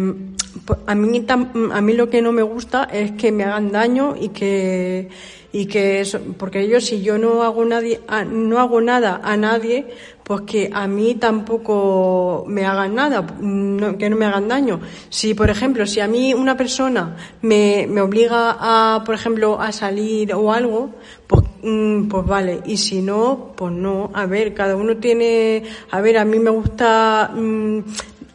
a 0.87 0.95
mí, 0.95 1.27
a 1.73 1.81
lo 1.81 2.11
que 2.11 2.23
no 2.23 2.33
me 2.33 2.43
gusta 2.43 2.85
es 2.85 3.13
que 3.13 3.33
me 3.33 3.45
hagan 3.45 3.73
daño 3.73 4.15
y 4.19 4.31
que 4.31 5.09
y 5.53 5.67
que 5.67 6.07
porque 6.39 6.69
yo 6.69 6.81
si 6.81 7.03
yo 7.03 7.19
no 7.19 7.43
hago 7.43 7.65
nadie, 7.65 8.01
no 8.31 8.59
hago 8.59 8.81
nada 8.81 9.21
a 9.23 9.37
nadie, 9.37 9.87
pues 10.31 10.43
que 10.43 10.71
a 10.73 10.87
mí 10.87 11.17
tampoco 11.17 12.45
me 12.47 12.65
hagan 12.65 12.95
nada, 12.95 13.27
no- 13.41 13.99
que 13.99 14.09
no 14.09 14.15
me 14.15 14.27
hagan 14.27 14.47
daño. 14.47 14.79
Si, 15.09 15.35
por 15.35 15.51
ejemplo, 15.51 15.85
si 15.89 15.99
a 15.99 16.07
mí 16.07 16.35
una 16.35 16.57
persona 16.57 17.17
me, 17.43 17.89
me 17.91 18.01
obliga 18.01 18.57
a, 18.61 19.03
por 19.05 19.17
ejemplo, 19.17 19.61
a 19.61 19.73
salir 19.73 20.33
o 20.33 20.53
algo, 20.53 20.91
pues, 21.27 21.43
mm, 21.65 22.07
pues 22.07 22.25
vale. 22.27 22.61
Y 22.65 22.77
si 22.77 23.01
no, 23.03 23.55
pues 23.57 23.73
no. 23.73 24.13
A 24.15 24.27
ver, 24.27 24.55
cada 24.55 24.77
uno 24.77 24.99
tiene, 24.99 25.65
a 25.91 26.01
ver, 26.01 26.17
a 26.19 26.25
mí 26.25 26.39
me 26.39 26.51
gusta, 26.51 27.33
mm, 27.35 27.79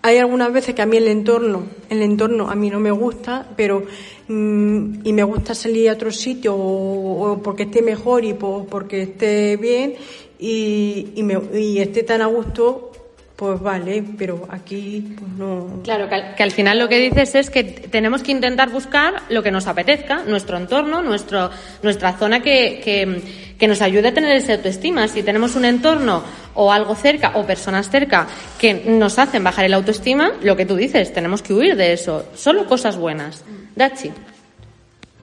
hay 0.02 0.18
algunas 0.18 0.52
veces 0.52 0.76
que 0.76 0.82
a 0.82 0.86
mí 0.86 0.98
el 0.98 1.08
entorno, 1.08 1.64
el 1.90 2.02
entorno 2.02 2.50
a 2.50 2.56
mí 2.56 2.70
no 2.70 2.82
me 2.82 2.92
gusta, 2.92 3.48
pero 3.56 3.84
mm, 4.28 5.00
y 5.06 5.14
me 5.14 5.24
gusta 5.24 5.56
salir 5.56 5.90
a 5.90 5.94
otro 5.94 6.12
sitio 6.12 6.56
o, 6.56 7.32
o 7.32 7.38
porque 7.42 7.64
esté 7.64 7.82
mejor 7.82 8.26
y 8.26 8.34
po- 8.34 8.68
porque 8.70 9.04
esté 9.04 9.56
bien 9.56 9.94
y, 10.40 11.14
y, 11.16 11.24
me, 11.24 11.40
y 11.60 11.80
esté 11.80 12.04
tan 12.04 12.22
a 12.22 12.26
gusto, 12.28 12.92
pues 13.36 13.60
vale, 13.60 14.04
pero 14.18 14.48
aquí 14.50 15.16
pues 15.18 15.32
no. 15.32 15.82
Claro, 15.84 16.08
que 16.08 16.16
al, 16.16 16.36
que 16.36 16.44
al 16.44 16.52
final 16.52 16.80
lo 16.80 16.88
que 16.88 17.00
dices 17.00 17.36
es 17.36 17.50
que 17.50 17.64
tenemos 17.64 18.24
que 18.24 18.32
intentar 18.32 18.70
buscar 18.70 19.24
lo 19.30 19.44
que 19.44 19.52
nos 19.52 19.68
apetezca, 19.68 20.24
nuestro 20.24 20.58
entorno, 20.58 21.02
nuestro, 21.02 21.50
nuestra 21.84 22.14
zona 22.14 22.42
que, 22.42 22.82
que, 22.84 23.22
que 23.58 23.68
nos 23.68 23.82
ayude 23.82 24.08
a 24.08 24.14
tener 24.14 24.36
esa 24.38 24.54
autoestima. 24.54 25.08
Si 25.08 25.22
tenemos 25.22 25.56
un 25.56 25.66
entorno 25.66 26.24
o 26.54 26.72
algo 26.72 26.96
cerca 26.96 27.34
o 27.36 27.46
personas 27.46 27.90
cerca 27.90 28.28
que 28.58 28.74
nos 28.74 29.20
hacen 29.20 29.44
bajar 29.44 29.66
el 29.66 29.74
autoestima, 29.74 30.32
lo 30.42 30.56
que 30.56 30.66
tú 30.66 30.76
dices, 30.76 31.12
tenemos 31.12 31.42
que 31.42 31.54
huir 31.54 31.76
de 31.76 31.92
eso. 31.92 32.28
Solo 32.36 32.66
cosas 32.66 32.98
buenas. 32.98 33.44
Dachi. 33.76 34.12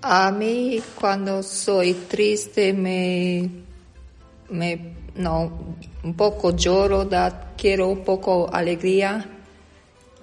A 0.02 0.30
mí 0.32 0.82
cuando 0.96 1.42
soy 1.42 1.94
triste 1.94 2.72
me, 2.72 3.48
me, 4.50 5.01
no, 5.16 5.52
un 6.02 6.14
poco 6.14 6.56
lloro, 6.56 7.04
da, 7.04 7.52
quiero 7.56 7.88
un 7.88 8.04
poco 8.04 8.48
alegría, 8.52 9.24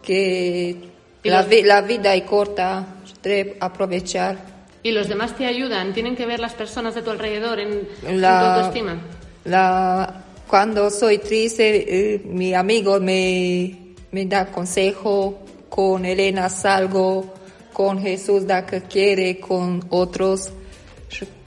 que 0.02 0.76
la, 1.24 1.42
vi- 1.44 1.64
la 1.64 1.82
vida 1.82 2.16
es 2.16 2.24
corta, 2.24 2.86
debe 3.22 3.58
aprovechar. 3.60 4.38
¿Y 4.82 4.92
los 4.92 5.10
demás 5.10 5.36
te 5.36 5.46
ayudan? 5.46 5.94
¿Tienen 5.94 6.16
que 6.16 6.26
ver 6.26 6.40
las 6.40 6.54
personas 6.54 6.96
de 6.96 7.02
tu 7.02 7.10
alrededor 7.12 7.60
en, 7.60 7.88
tu 8.02 8.26
autoestima? 8.26 8.98
La, 9.46 10.24
cuando 10.48 10.90
soy 10.90 11.18
triste, 11.18 12.14
eh, 12.16 12.22
mi 12.26 12.54
amigo 12.54 13.00
me, 13.00 13.94
me 14.12 14.26
da 14.26 14.46
consejo, 14.48 15.40
con 15.70 16.06
Elena 16.06 16.50
salgo, 16.50 17.34
con 17.74 18.02
Jesús 18.02 18.48
da 18.48 18.66
que 18.66 18.82
quiere, 18.84 19.40
con 19.40 19.84
otros. 19.90 20.52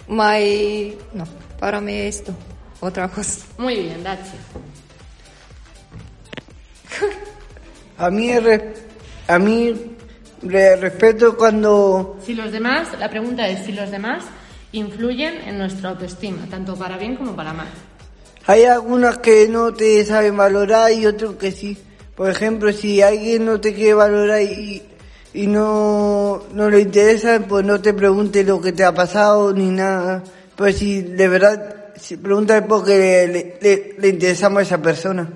My, 0.09 0.95
no, 1.15 1.25
para 1.59 1.81
mí 1.81 1.93
esto, 1.95 2.35
otra 2.83 3.09
cosa. 3.09 3.47
Muy 3.59 3.77
bien, 3.77 4.03
Dachi. 4.03 4.37
A 7.97 8.11
mí, 8.11 8.33
a 9.29 9.39
mí 9.39 9.97
le 10.43 10.77
respeto 10.77 11.37
cuando 11.37 12.19
Si 12.27 12.35
los 12.35 12.51
demás, 12.51 12.89
la 12.99 13.09
pregunta 13.09 13.47
es 13.49 13.65
si 13.65 13.73
los 13.73 13.91
demás 13.91 14.25
influyen 14.73 15.35
en 15.47 15.59
nuestra 15.59 15.91
autoestima, 15.91 16.47
tanto 16.51 16.75
para 16.75 16.99
bien 16.99 17.15
como 17.15 17.37
para 17.37 17.53
mal. 17.53 17.69
hay 18.47 18.65
algunas 18.65 19.19
que 19.19 19.49
no 19.49 19.73
te 19.73 20.05
saben 20.05 20.37
valorar 20.37 20.91
y 20.93 21.07
otros 21.07 21.37
que 21.37 21.53
sí. 21.53 21.79
Por 22.17 22.29
ejemplo, 22.31 22.73
si 22.73 23.01
alguien 23.01 23.45
no 23.47 23.61
te 23.61 23.75
quiere 23.75 23.95
valorar 23.95 24.43
y, 24.43 24.83
y 25.33 25.47
no, 25.47 26.43
no 26.53 26.69
le 26.69 26.81
interesa, 26.81 27.41
pues 27.49 27.65
no 27.65 27.81
te 27.81 27.95
pregunte 27.95 28.43
lo 28.43 28.61
que 28.61 28.73
te 28.73 28.85
ha 28.85 28.93
pasado 28.93 29.53
ni 29.53 29.71
nada. 29.71 30.25
Pues 30.57 30.79
si 30.79 31.01
de 31.03 31.29
verdad, 31.29 31.82
si 32.03 32.17
pregunta 32.17 32.67
porque 32.67 33.29
le, 33.29 33.59
le, 33.61 33.95
le 33.97 34.09
interesamos 34.09 34.59
a 34.59 34.63
esa 34.63 34.83
persona. 34.83 35.29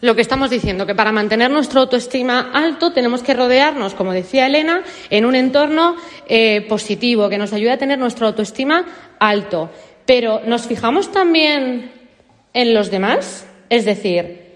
Lo 0.00 0.14
que 0.14 0.22
estamos 0.22 0.48
diciendo, 0.48 0.86
que 0.86 0.94
para 0.94 1.12
mantener 1.12 1.50
nuestra 1.50 1.80
autoestima 1.80 2.50
alto 2.54 2.92
tenemos 2.92 3.22
que 3.22 3.34
rodearnos, 3.34 3.94
como 3.94 4.12
decía 4.12 4.46
Elena, 4.46 4.82
en 5.10 5.26
un 5.26 5.34
entorno 5.34 5.96
eh, 6.28 6.64
positivo, 6.68 7.28
que 7.28 7.36
nos 7.36 7.52
ayude 7.52 7.72
a 7.72 7.78
tener 7.78 7.98
nuestra 7.98 8.28
autoestima 8.28 8.86
alto. 9.18 9.70
Pero 10.06 10.40
¿nos 10.46 10.66
fijamos 10.66 11.12
también 11.12 11.90
en 12.54 12.74
los 12.74 12.90
demás? 12.90 13.46
Es 13.68 13.84
decir, 13.84 14.46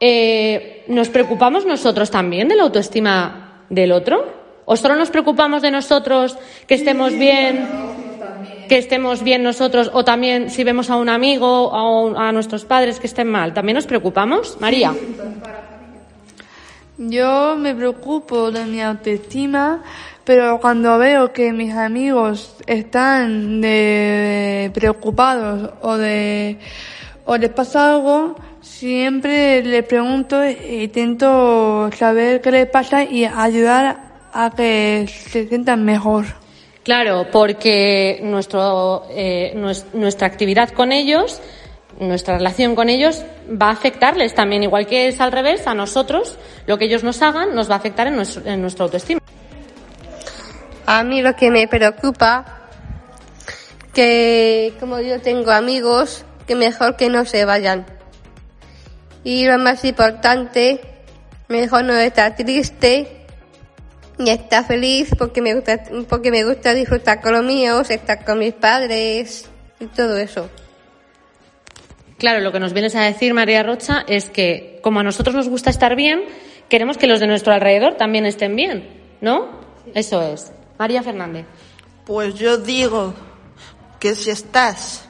eh, 0.00 0.84
¿nos 0.88 1.10
preocupamos 1.10 1.64
nosotros 1.64 2.10
también 2.10 2.48
de 2.48 2.56
la 2.56 2.64
autoestima 2.64 3.66
del 3.68 3.92
otro? 3.92 4.42
¿O 4.64 4.76
solo 4.76 4.96
nos 4.96 5.10
preocupamos 5.10 5.62
de 5.62 5.70
nosotros 5.70 6.36
que 6.66 6.74
estemos 6.74 7.16
bien? 7.16 8.01
Que 8.72 8.78
estemos 8.78 9.22
bien 9.22 9.42
nosotros 9.42 9.90
o 9.92 10.02
también 10.02 10.48
si 10.48 10.64
vemos 10.64 10.88
a 10.88 10.96
un 10.96 11.10
amigo 11.10 11.68
o 11.68 12.16
a, 12.16 12.32
nuestros 12.32 12.64
padres 12.64 12.98
que 12.98 13.06
estén 13.06 13.28
mal, 13.28 13.52
¿también 13.52 13.74
nos 13.76 13.84
preocupamos? 13.84 14.56
María. 14.60 14.94
Yo 16.96 17.54
me 17.58 17.74
preocupo 17.74 18.50
de 18.50 18.64
mi 18.64 18.80
autoestima, 18.80 19.82
pero 20.24 20.58
cuando 20.58 20.96
veo 20.96 21.34
que 21.34 21.52
mis 21.52 21.74
amigos 21.74 22.56
están 22.66 23.60
de 23.60 24.70
preocupados 24.72 25.68
o 25.82 25.98
de 25.98 26.56
o 27.26 27.36
les 27.36 27.50
pasa 27.50 27.92
algo, 27.92 28.36
siempre 28.62 29.62
les 29.62 29.84
pregunto 29.84 30.42
e 30.42 30.84
intento 30.84 31.90
saber 31.94 32.40
qué 32.40 32.50
les 32.50 32.70
pasa 32.70 33.04
y 33.04 33.26
ayudar 33.26 34.30
a 34.32 34.48
que 34.48 35.04
se 35.30 35.46
sientan 35.46 35.84
mejor. 35.84 36.41
Claro, 36.84 37.28
porque 37.30 38.18
nuestro, 38.24 39.06
eh, 39.10 39.52
nues- 39.54 39.86
nuestra 39.92 40.26
actividad 40.26 40.70
con 40.70 40.90
ellos, 40.90 41.40
nuestra 42.00 42.38
relación 42.38 42.74
con 42.74 42.88
ellos 42.88 43.22
va 43.48 43.68
a 43.68 43.72
afectarles 43.72 44.34
también, 44.34 44.64
igual 44.64 44.86
que 44.86 45.06
es 45.06 45.20
al 45.20 45.30
revés, 45.30 45.66
a 45.68 45.74
nosotros, 45.74 46.38
lo 46.66 46.78
que 46.78 46.86
ellos 46.86 47.04
nos 47.04 47.22
hagan 47.22 47.54
nos 47.54 47.70
va 47.70 47.74
a 47.74 47.78
afectar 47.78 48.08
en, 48.08 48.16
nuestro, 48.16 48.44
en 48.44 48.60
nuestra 48.60 48.84
autoestima. 48.84 49.20
A 50.86 51.04
mí 51.04 51.22
lo 51.22 51.36
que 51.36 51.50
me 51.52 51.68
preocupa, 51.68 52.68
que 53.94 54.74
como 54.80 54.98
yo 54.98 55.20
tengo 55.20 55.52
amigos, 55.52 56.24
que 56.48 56.56
mejor 56.56 56.96
que 56.96 57.08
no 57.08 57.24
se 57.24 57.44
vayan. 57.44 57.86
Y 59.22 59.46
lo 59.46 59.56
más 59.58 59.84
importante, 59.84 60.80
mejor 61.46 61.84
no 61.84 61.94
estar 61.94 62.34
triste 62.34 63.21
y 64.18 64.30
estar 64.30 64.66
feliz 64.66 65.10
porque 65.18 65.40
me 65.40 65.54
gusta, 65.54 65.82
porque 66.08 66.30
me 66.30 66.44
gusta 66.44 66.74
disfrutar 66.74 67.20
con 67.20 67.32
los 67.32 67.44
míos, 67.44 67.90
estar 67.90 68.24
con 68.24 68.38
mis 68.38 68.54
padres 68.54 69.48
y 69.80 69.86
todo 69.86 70.16
eso. 70.16 70.48
Claro, 72.18 72.40
lo 72.40 72.52
que 72.52 72.60
nos 72.60 72.72
vienes 72.72 72.94
a 72.94 73.02
decir, 73.02 73.34
María 73.34 73.62
Rocha, 73.62 74.04
es 74.06 74.30
que 74.30 74.78
como 74.82 75.00
a 75.00 75.02
nosotros 75.02 75.34
nos 75.34 75.48
gusta 75.48 75.70
estar 75.70 75.96
bien, 75.96 76.22
queremos 76.68 76.96
que 76.96 77.06
los 77.08 77.18
de 77.18 77.26
nuestro 77.26 77.52
alrededor 77.52 77.94
también 77.94 78.26
estén 78.26 78.54
bien, 78.54 78.88
¿no? 79.20 79.60
Eso 79.94 80.22
es. 80.22 80.52
María 80.78 81.02
Fernández. 81.02 81.46
Pues 82.04 82.34
yo 82.34 82.58
digo 82.58 83.14
que 83.98 84.14
si 84.14 84.30
estás 84.30 85.08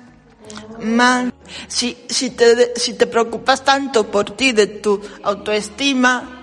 mal, 0.81 1.33
si, 1.69 1.99
si, 2.09 2.31
te, 2.31 2.73
si 2.77 2.95
te 2.95 3.07
preocupas 3.07 3.65
tanto 3.65 4.11
por 4.11 4.37
ti, 4.37 4.53
de 4.53 4.67
tu 4.67 5.01
autoestima, 5.23 6.42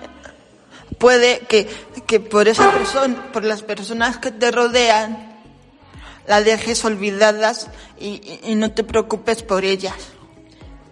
puede 1.00 1.40
que, 1.48 1.68
que 2.06 2.20
por 2.20 2.48
esa 2.48 2.72
persona, 2.72 3.32
por 3.34 3.44
las 3.44 3.64
personas 3.64 4.18
que 4.18 4.32
te 4.32 4.52
rodean, 4.52 5.28
la 6.28 6.42
dejes 6.42 6.86
olvidadas 6.86 7.70
y, 8.00 8.22
y- 8.44 8.56
no 8.56 8.72
te 8.72 8.84
preocupes 8.84 9.42
por 9.42 9.66
ellas. 9.66 9.96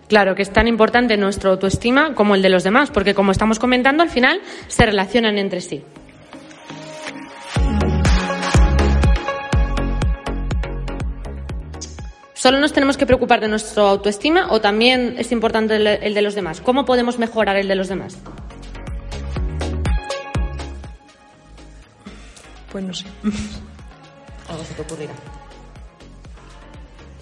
Claro, 0.07 0.33
que 0.35 0.41
es 0.41 0.51
tan 0.51 0.67
importante 0.67 1.17
nuestra 1.17 1.51
autoestima 1.51 2.15
como 2.15 2.33
el 2.33 2.41
de 2.41 2.49
los 2.49 2.63
demás, 2.63 2.89
porque 2.89 3.13
como 3.13 3.31
estamos 3.31 3.59
comentando, 3.59 4.01
al 4.01 4.09
final 4.09 4.41
se 4.69 4.85
relacionan 4.85 5.37
entre 5.37 5.61
sí. 5.61 5.83
¿Solo 12.33 12.59
nos 12.59 12.71
tenemos 12.71 12.97
que 12.97 13.05
preocupar 13.05 13.41
de 13.41 13.47
nuestra 13.47 13.83
autoestima 13.89 14.47
o 14.51 14.61
también 14.61 15.15
es 15.17 15.31
importante 15.31 15.75
el 15.75 16.13
de 16.13 16.21
los 16.21 16.35
demás? 16.35 16.61
¿Cómo 16.61 16.85
podemos 16.85 17.17
mejorar 17.17 17.57
el 17.57 17.67
de 17.67 17.75
los 17.75 17.87
demás? 17.87 18.17
Pues 22.77 22.85
no 22.85 22.93
sé. 22.93 23.05
Algo 24.49 24.63
se 24.63 24.75
te 24.75 24.81
ocurrirá. 24.83 25.13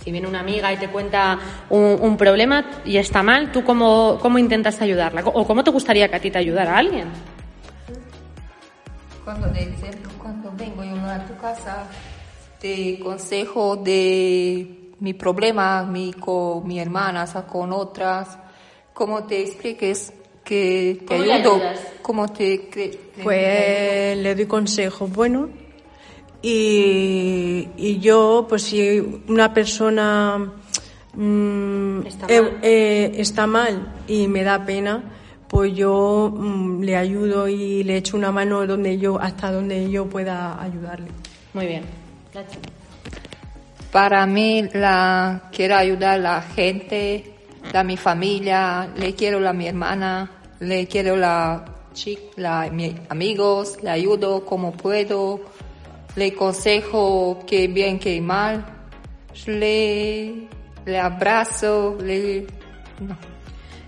Si 0.04 0.12
viene 0.12 0.28
una 0.28 0.42
amiga 0.42 0.74
y 0.74 0.76
te 0.76 0.90
cuenta 0.90 1.40
un, 1.70 1.98
un 2.02 2.18
problema 2.18 2.66
y 2.84 2.98
está 2.98 3.24
mal, 3.24 3.54
¿tú 3.54 3.64
cómo, 3.64 4.20
cómo 4.22 4.38
intentas 4.38 4.82
ayudarla? 4.82 5.22
¿O 5.24 5.48
cómo 5.48 5.64
te 5.64 5.72
gustaría 5.72 6.10
que 6.10 6.16
a 6.18 6.20
ti 6.20 6.30
te 6.30 6.40
ayudara 6.40 6.78
alguien? 6.78 7.08
Cuando, 9.24 9.48
de 9.48 9.62
ejemplo, 9.62 10.12
cuando 10.22 10.52
vengo 10.58 10.84
yo 10.84 11.10
a 11.10 11.26
tu 11.26 11.38
casa, 11.38 11.86
te 12.60 13.00
consejo 13.00 13.78
de 13.78 14.92
mi 15.00 15.14
problema 15.14 15.84
mi, 15.84 16.12
con 16.12 16.68
mi 16.68 16.82
hermana, 16.82 17.24
o 17.24 17.28
sea, 17.28 17.44
con 17.44 17.72
otras, 17.72 18.38
cómo 18.94 19.24
te 19.24 19.42
expliques 19.42 20.12
que 20.46 21.00
te 21.02 21.06
¿Cómo 21.06 21.24
le 21.26 21.34
ayudo, 21.34 21.62
cómo 22.02 22.28
te... 22.30 22.70
cre- 22.72 22.98
Pues 23.24 24.18
le 24.18 24.36
doy 24.36 24.46
consejos 24.46 25.12
buenos 25.12 25.50
y, 26.42 27.68
y 27.76 28.00
yo, 28.00 28.46
pues 28.48 28.64
si 28.64 29.00
una 29.28 29.54
persona 29.54 30.52
mm, 31.14 32.06
Está 32.06 32.28
eh, 32.30 32.42
mal. 32.42 32.60
eh, 32.62 33.12
está 33.18 33.48
mal 33.48 33.94
y 34.08 34.28
me 34.28 34.44
da 34.44 34.64
pena, 34.66 35.04
pues 35.48 35.74
yo 35.74 36.32
mm, 36.36 36.84
le 36.84 36.96
ayudo 36.98 37.48
y 37.48 37.84
le 37.84 37.98
echo 37.98 38.16
una 38.18 38.32
mano 38.32 38.66
donde 38.68 38.98
yo, 39.00 39.20
hasta 39.20 39.52
donde 39.52 39.90
yo 39.90 40.06
pueda 40.08 40.62
ayudarle. 40.62 41.08
Muy 41.54 41.66
bien. 41.66 41.84
Para 43.92 44.26
mí, 44.26 44.68
la, 44.74 45.50
quiero 45.52 45.76
ayudar 45.78 46.16
a 46.16 46.18
la 46.18 46.42
gente, 46.42 47.32
a 47.74 47.84
mi 47.84 47.96
familia, 47.98 48.90
le 48.98 49.16
quiero 49.16 49.48
a 49.48 49.54
mi 49.54 49.68
hermana, 49.68 50.30
le 50.60 50.88
quiero 50.88 51.16
la 51.16 51.66
chica, 51.94 52.22
la, 52.36 52.70
mis 52.72 52.96
amigos, 53.10 53.78
le 53.82 53.90
ayudo 53.90 54.46
como 54.46 54.72
puedo, 54.72 55.42
le 56.16 56.34
consejo 56.34 57.44
que 57.48 57.68
bien, 57.68 58.00
que 58.00 58.22
mal, 58.22 58.66
le, 59.46 60.48
le 60.86 61.00
abrazo, 61.00 61.98
le. 62.02 62.48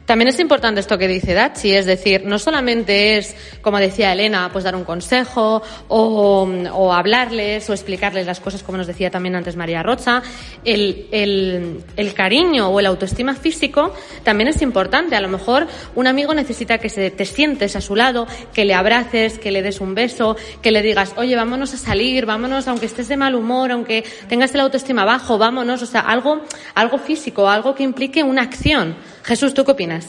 También 0.07 0.29
es 0.29 0.39
importante 0.39 0.79
esto 0.79 0.97
que 0.97 1.05
dice 1.05 1.33
Dachi, 1.33 1.73
es 1.73 1.85
decir, 1.85 2.23
no 2.23 2.39
solamente 2.39 3.17
es, 3.17 3.35
como 3.61 3.77
decía 3.77 4.13
Elena, 4.13 4.49
pues 4.53 4.63
dar 4.63 4.73
un 4.73 4.85
consejo 4.85 5.61
o, 5.89 6.49
o 6.71 6.93
hablarles 6.93 7.69
o 7.69 7.73
explicarles 7.73 8.25
las 8.25 8.39
cosas, 8.39 8.63
como 8.63 8.77
nos 8.77 8.87
decía 8.87 9.11
también 9.11 9.35
antes 9.35 9.57
María 9.57 9.83
Rocha, 9.83 10.23
el, 10.63 11.07
el, 11.11 11.83
el 11.97 12.13
cariño 12.13 12.69
o 12.69 12.79
el 12.79 12.85
autoestima 12.85 13.35
físico 13.35 13.93
también 14.23 14.47
es 14.47 14.61
importante. 14.61 15.17
A 15.17 15.19
lo 15.19 15.27
mejor 15.27 15.67
un 15.93 16.07
amigo 16.07 16.33
necesita 16.33 16.77
que 16.77 16.87
se, 16.87 17.11
te 17.11 17.25
sientes 17.25 17.75
a 17.75 17.81
su 17.81 17.93
lado, 17.93 18.27
que 18.53 18.63
le 18.63 18.75
abraces, 18.75 19.37
que 19.37 19.51
le 19.51 19.61
des 19.61 19.81
un 19.81 19.93
beso, 19.93 20.37
que 20.61 20.71
le 20.71 20.81
digas, 20.83 21.15
oye, 21.17 21.35
vámonos 21.35 21.73
a 21.73 21.77
salir, 21.77 22.25
vámonos, 22.25 22.69
aunque 22.69 22.85
estés 22.85 23.09
de 23.09 23.17
mal 23.17 23.35
humor, 23.35 23.73
aunque 23.73 24.05
tengas 24.29 24.55
el 24.55 24.61
autoestima 24.61 25.03
bajo, 25.03 25.37
vámonos, 25.37 25.81
o 25.81 25.85
sea, 25.85 25.99
algo, 25.99 26.43
algo 26.75 26.97
físico, 26.97 27.49
algo 27.49 27.75
que 27.75 27.83
implique 27.83 28.23
una 28.23 28.43
acción. 28.43 28.95
Jesús, 29.27 29.53
¿tú 29.53 29.65
qué 29.65 29.71
opinas? 29.73 30.07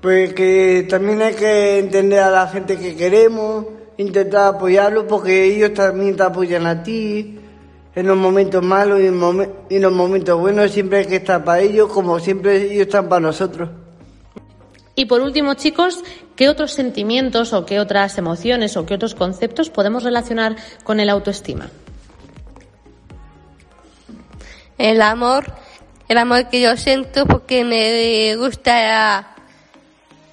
Pues 0.00 0.34
que 0.34 0.86
también 0.90 1.22
hay 1.22 1.34
que 1.34 1.78
entender 1.78 2.18
a 2.20 2.30
la 2.30 2.48
gente 2.48 2.76
que 2.76 2.96
queremos, 2.96 3.66
intentar 3.96 4.54
apoyarlos 4.54 5.04
porque 5.08 5.44
ellos 5.44 5.72
también 5.74 6.16
te 6.16 6.22
apoyan 6.24 6.66
a 6.66 6.82
ti 6.82 7.38
en 7.94 8.06
los 8.06 8.16
momentos 8.16 8.62
malos 8.62 9.00
y 9.00 9.06
en, 9.06 9.20
momen- 9.20 9.52
y 9.68 9.76
en 9.76 9.82
los 9.82 9.92
momentos 9.92 10.38
buenos 10.40 10.70
siempre 10.72 10.98
hay 11.00 11.06
que 11.06 11.16
estar 11.16 11.44
para 11.44 11.60
ellos 11.60 11.92
como 11.92 12.18
siempre 12.18 12.56
ellos 12.56 12.86
están 12.86 13.08
para 13.08 13.20
nosotros. 13.20 13.68
Y 14.96 15.04
por 15.04 15.20
último, 15.20 15.54
chicos, 15.54 16.02
¿qué 16.34 16.48
otros 16.48 16.72
sentimientos 16.72 17.52
o 17.52 17.64
qué 17.64 17.78
otras 17.78 18.18
emociones 18.18 18.76
o 18.76 18.84
qué 18.86 18.94
otros 18.94 19.14
conceptos 19.14 19.70
podemos 19.70 20.02
relacionar 20.02 20.56
con 20.82 20.98
el 20.98 21.08
autoestima? 21.08 21.70
El 24.76 25.02
amor, 25.02 25.52
el 26.10 26.18
amor 26.18 26.48
que 26.48 26.60
yo 26.60 26.76
siento 26.76 27.24
porque 27.24 27.64
me 27.64 28.34
gusta 28.36 29.34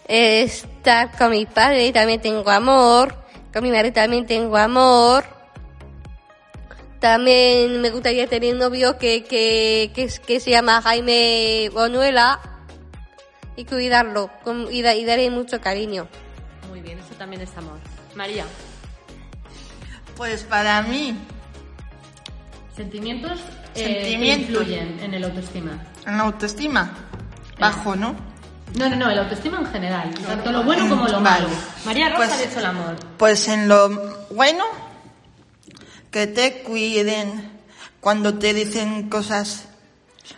estar 0.08 1.16
con 1.18 1.30
mi 1.32 1.46
padre, 1.46 1.92
también 1.94 2.20
tengo 2.20 2.50
amor, 2.50 3.13
con 3.54 3.62
mi 3.63 3.70
madre 3.72 3.92
también 3.92 4.26
tengo 4.26 4.58
amor. 4.58 5.24
También 7.00 7.80
me 7.80 7.92
gustaría 7.92 8.26
tener 8.26 8.54
un 8.54 8.60
novio 8.60 8.98
que, 8.98 9.24
que, 9.24 9.92
que, 9.94 10.10
que 10.26 10.40
se 10.40 10.50
llama 10.50 10.82
Jaime 10.82 11.70
Bonuela 11.72 12.40
y 13.56 13.66
cuidarlo 13.66 14.32
con- 14.44 14.68
y, 14.74 14.82
da- 14.82 14.96
y 14.96 15.06
darle 15.06 15.30
mucho 15.30 15.62
cariño. 15.62 16.08
Muy 16.70 16.82
bien, 16.82 16.98
eso 16.98 17.13
también 17.16 17.44
es 17.44 17.56
amor. 17.56 17.78
María, 18.16 18.46
Pues 20.16 20.42
para 20.42 20.82
mí, 20.82 21.16
sentimientos, 22.78 23.40
eh, 23.76 24.02
Sentimientos. 24.04 24.48
que 24.48 24.52
influyen 24.54 25.00
en 25.02 25.13
el 25.13 25.24
autoestima. 25.26 25.72
en 26.06 26.18
la 26.18 26.24
autoestima, 26.24 26.92
bajo, 27.60 27.96
¿no? 27.96 28.16
No, 28.78 28.90
no, 28.90 28.96
no, 28.96 29.10
el 29.10 29.20
autoestima 29.20 29.60
en 29.60 29.66
general, 29.68 30.13
tanto 30.26 30.52
lo 30.52 30.63
bueno 30.63 30.88
como 30.90 31.08
lo 31.08 31.22
Vale. 31.22 31.46
malo. 31.46 31.50
María 31.86 32.10
Rosa 32.10 32.18
Pues- 32.28 32.32
ha 32.32 32.42
dicho 32.48 32.60
el 32.60 32.66
amor. 32.66 32.96
Pues 33.18 33.48
en 33.48 33.68
lo 33.68 33.90
bueno, 34.30 34.63
que 36.12 36.28
te 36.28 36.62
cuiden 36.63 37.52
cuando 38.02 38.36
te 38.38 38.54
dicen 38.54 39.10
cosas 39.10 39.66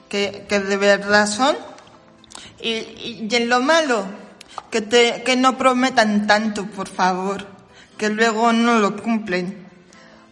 que, 0.07 0.45
que 0.47 0.59
de 0.59 0.77
verdad 0.77 1.27
son. 1.27 1.55
Y, 2.61 2.69
y- 2.71 3.27
y 3.29 3.35
en 3.35 3.49
lo 3.49 3.61
malo, 3.61 4.05
que, 4.69 4.81
te, 4.81 5.23
que 5.23 5.35
no 5.35 5.57
prometan 5.57 6.27
tanto, 6.27 6.65
por 6.65 6.87
favor, 6.89 7.47
que 7.97 8.09
luego 8.09 8.53
no 8.53 8.79
lo 8.79 8.95
cumplen. 9.01 9.68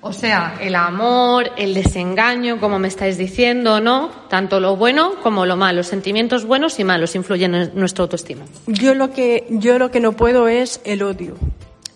O 0.07 0.13
sea, 0.13 0.57
el 0.61 0.75
amor, 0.75 1.51
el 1.57 1.73
desengaño, 1.73 2.61
como 2.61 2.79
me 2.79 2.87
estáis 2.87 3.17
diciendo, 3.17 3.81
¿no? 3.81 4.09
Tanto 4.29 4.61
lo 4.61 4.77
bueno 4.77 5.15
como 5.21 5.45
lo 5.45 5.57
malo. 5.57 5.83
Sentimientos 5.83 6.45
buenos 6.45 6.79
y 6.79 6.85
malos 6.85 7.13
influyen 7.15 7.53
en 7.53 7.71
nuestra 7.75 8.03
autoestima. 8.03 8.45
Yo 8.67 8.95
lo 8.95 9.11
que 9.11 9.45
yo 9.49 9.77
lo 9.77 9.91
que 9.91 9.99
no 9.99 10.13
puedo 10.13 10.47
es 10.47 10.79
el 10.85 11.03
odio. 11.03 11.35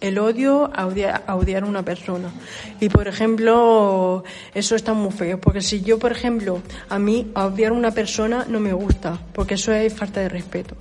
El 0.01 0.19
odio 0.19 0.69
a 0.75 0.87
odiar, 0.87 1.23
a 1.25 1.35
odiar 1.37 1.63
a 1.63 1.65
una 1.67 1.83
persona. 1.83 2.33
Y 2.81 2.89
por 2.89 3.07
ejemplo, 3.07 4.25
eso 4.53 4.75
está 4.75 4.93
muy 4.93 5.13
feo. 5.13 5.39
Porque 5.39 5.61
si 5.61 5.81
yo, 5.81 5.97
por 5.97 6.11
ejemplo, 6.11 6.61
a 6.89 6.99
mí 6.99 7.31
a 7.33 7.45
odiar 7.45 7.71
a 7.71 7.75
una 7.75 7.91
persona 7.91 8.45
no 8.45 8.59
me 8.59 8.73
gusta, 8.73 9.17
porque 9.31 9.53
eso 9.53 9.71
es 9.71 9.93
falta 9.93 10.19
de 10.19 10.27
respeto. 10.27 10.75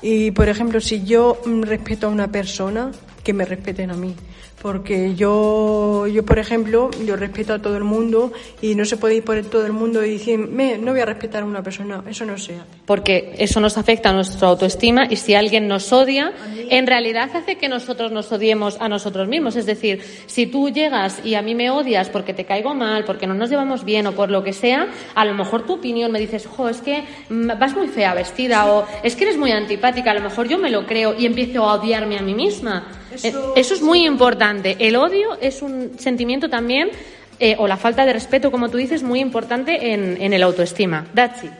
Y 0.00 0.30
por 0.30 0.48
ejemplo, 0.48 0.80
si 0.80 1.04
yo 1.04 1.42
respeto 1.44 2.06
a 2.06 2.10
una 2.10 2.28
persona, 2.28 2.90
que 3.24 3.32
me 3.32 3.44
respeten 3.44 3.90
a 3.90 3.94
mí. 3.94 4.14
Porque 4.62 5.14
yo, 5.14 6.06
yo, 6.06 6.24
por 6.24 6.38
ejemplo, 6.38 6.90
yo 7.04 7.16
respeto 7.16 7.52
a 7.52 7.58
todo 7.58 7.76
el 7.76 7.84
mundo 7.84 8.32
y 8.62 8.74
no 8.74 8.84
se 8.84 8.96
puede 8.96 9.16
ir 9.16 9.24
por 9.24 9.40
todo 9.42 9.66
el 9.66 9.72
mundo 9.72 10.04
y 10.04 10.12
decir, 10.12 10.38
"Me, 10.38 10.78
no 10.78 10.92
voy 10.92 11.00
a 11.00 11.06
respetar 11.06 11.42
a 11.42 11.46
una 11.46 11.62
persona. 11.62 12.02
Eso 12.08 12.24
no 12.24 12.38
se 12.38 12.54
hace. 12.54 12.64
Porque 12.86 13.34
eso 13.38 13.60
nos 13.60 13.76
afecta 13.76 14.10
a 14.10 14.12
nuestra 14.12 14.48
autoestima 14.48 15.06
y 15.08 15.16
si 15.16 15.34
alguien 15.34 15.68
nos 15.68 15.92
odia, 15.92 16.32
en 16.70 16.86
realidad 16.86 17.30
hace 17.34 17.56
que 17.56 17.68
nosotros 17.68 18.10
nos 18.12 18.32
odiemos 18.32 18.80
a 18.80 18.88
nosotros 18.88 19.28
mismos. 19.28 19.56
Es 19.56 19.66
decir, 19.66 20.02
si 20.26 20.46
tú 20.46 20.70
llegas 20.70 21.20
y 21.24 21.34
a 21.34 21.42
mí 21.42 21.54
me 21.54 21.70
odias 21.70 22.08
porque 22.08 22.32
te 22.32 22.44
caigo 22.44 22.74
mal, 22.74 23.04
porque 23.04 23.26
no 23.26 23.34
nos 23.34 23.50
llevamos 23.50 23.84
bien 23.84 24.06
o 24.06 24.12
por 24.12 24.30
lo 24.30 24.42
que 24.42 24.52
sea, 24.52 24.88
a 25.14 25.24
lo 25.24 25.34
mejor 25.34 25.66
tu 25.66 25.74
opinión 25.74 26.10
me 26.10 26.20
dices, 26.20 26.46
jo, 26.46 26.68
es 26.68 26.80
que 26.80 27.04
mm, 27.28 27.50
vas 27.58 27.74
muy 27.74 27.88
fea 27.88 28.14
vestida 28.14 28.72
o 28.72 28.86
es 29.02 29.16
que 29.16 29.24
eres 29.24 29.36
muy 29.36 29.52
antipática, 29.52 30.10
a 30.10 30.14
lo 30.14 30.20
mejor 30.20 30.48
yo 30.48 30.58
me 30.58 30.70
lo 30.70 30.86
creo 30.86 31.14
y 31.18 31.26
empiezo 31.26 31.64
a 31.64 31.74
odiarme 31.74 32.18
a 32.18 32.22
mí 32.22 32.34
misma. 32.34 32.86
Eh, 33.22 33.34
Eso 33.56 33.74
es 33.74 33.82
muy 33.82 34.04
importante. 34.06 34.76
El 34.78 34.96
odio 34.96 35.38
es 35.40 35.62
un 35.62 35.98
sentimiento 35.98 36.48
también, 36.48 36.90
eh, 37.38 37.56
o 37.58 37.66
la 37.66 37.76
falta 37.76 38.04
de 38.06 38.12
respeto, 38.12 38.50
como 38.50 38.68
tú 38.70 38.76
dices, 38.76 39.02
muy 39.02 39.20
importante 39.20 39.92
en, 39.92 40.20
en 40.20 40.32
el 40.32 40.42
autoestima. 40.42 41.06
Dachi. 41.12 41.50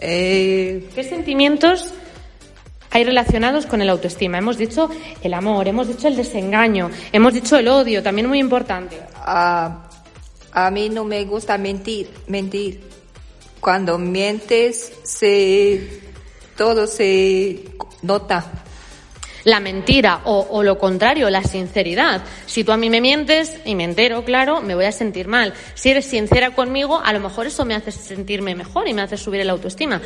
Eh, 0.00 0.88
¿Qué 0.94 1.04
sentimientos 1.04 1.94
hay 2.90 3.04
relacionados 3.04 3.66
con 3.66 3.80
el 3.80 3.88
autoestima? 3.88 4.38
Hemos 4.38 4.58
dicho 4.58 4.90
el 5.22 5.34
amor, 5.34 5.68
hemos 5.68 5.88
dicho 5.88 6.08
el 6.08 6.16
desengaño, 6.16 6.90
hemos 7.12 7.32
dicho 7.32 7.56
el 7.56 7.68
odio, 7.68 8.02
también 8.02 8.28
muy 8.28 8.38
importante. 8.38 8.98
a, 9.16 9.88
a 10.52 10.70
mí 10.70 10.88
no 10.90 11.04
me 11.04 11.24
gusta 11.24 11.56
mentir, 11.56 12.10
mentir. 12.26 12.80
Cuando 13.60 13.96
mientes, 13.96 14.92
se, 15.04 16.00
todo 16.56 16.86
se 16.86 17.60
nota. 18.02 18.50
La 19.44 19.58
mentira 19.60 20.20
o, 20.24 20.46
o 20.50 20.62
lo 20.62 20.78
contrario, 20.78 21.28
la 21.30 21.42
sinceridad. 21.42 22.22
Si 22.46 22.62
tú 22.64 22.70
a 22.72 22.76
mí 22.76 22.88
me 22.90 23.00
mientes 23.00 23.58
y 23.64 23.74
me 23.74 23.84
entero, 23.84 24.24
claro, 24.24 24.60
me 24.62 24.74
voy 24.74 24.84
a 24.84 24.92
sentir 24.92 25.26
mal. 25.26 25.52
Si 25.74 25.90
eres 25.90 26.04
sincera 26.06 26.50
conmigo, 26.50 27.00
a 27.04 27.12
lo 27.12 27.20
mejor 27.20 27.46
eso 27.46 27.64
me 27.64 27.74
hace 27.74 27.90
sentirme 27.90 28.54
mejor 28.54 28.86
y 28.88 28.94
me 28.94 29.02
hace 29.02 29.16
subir 29.16 29.40
el 29.40 29.50
autoestima. 29.50 30.00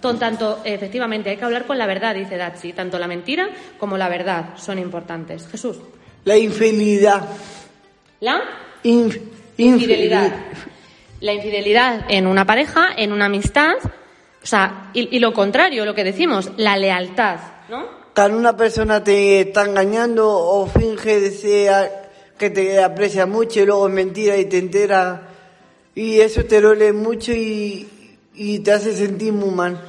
Ton- 0.00 0.18
Tanto, 0.18 0.60
efectivamente, 0.64 1.30
hay 1.30 1.36
que 1.36 1.44
hablar 1.44 1.64
con 1.64 1.78
la 1.78 1.86
verdad, 1.86 2.14
dice 2.14 2.36
Dachi. 2.36 2.72
Tanto 2.72 2.98
la 2.98 3.06
mentira 3.06 3.48
como 3.78 3.96
la 3.96 4.08
verdad 4.08 4.50
son 4.56 4.78
importantes. 4.78 5.46
Jesús. 5.48 5.78
La 6.24 6.36
infidelidad. 6.36 7.22
¿La? 8.20 8.42
Inf- 8.82 9.20
Infidelidad. 9.56 10.32
La 11.20 11.32
infidelidad 11.32 12.04
en 12.08 12.26
una 12.26 12.44
pareja, 12.44 12.88
en 12.96 13.12
una 13.12 13.26
amistad, 13.26 13.74
o 14.42 14.46
sea, 14.46 14.90
y, 14.92 15.16
y 15.16 15.20
lo 15.20 15.32
contrario, 15.32 15.84
lo 15.86 15.94
que 15.94 16.04
decimos, 16.04 16.50
la 16.58 16.76
lealtad, 16.76 17.38
¿no? 17.70 18.03
Cuando 18.14 18.38
una 18.38 18.56
persona 18.56 19.02
te 19.02 19.40
está 19.40 19.64
engañando 19.64 20.28
o 20.30 20.66
finge 20.66 21.20
de 21.20 21.30
ser- 21.30 22.04
que 22.38 22.50
te 22.50 22.82
aprecia 22.82 23.26
mucho 23.26 23.60
y 23.60 23.66
luego 23.66 23.88
es 23.88 23.94
mentira 23.94 24.36
y 24.36 24.44
te 24.46 24.58
entera 24.58 25.28
y 25.94 26.20
eso 26.20 26.44
te 26.44 26.60
duele 26.60 26.92
mucho 26.92 27.32
y, 27.32 27.88
y 28.34 28.58
te 28.60 28.72
hace 28.72 28.92
sentir 28.96 29.32
muy 29.32 29.50
mal. 29.50 29.80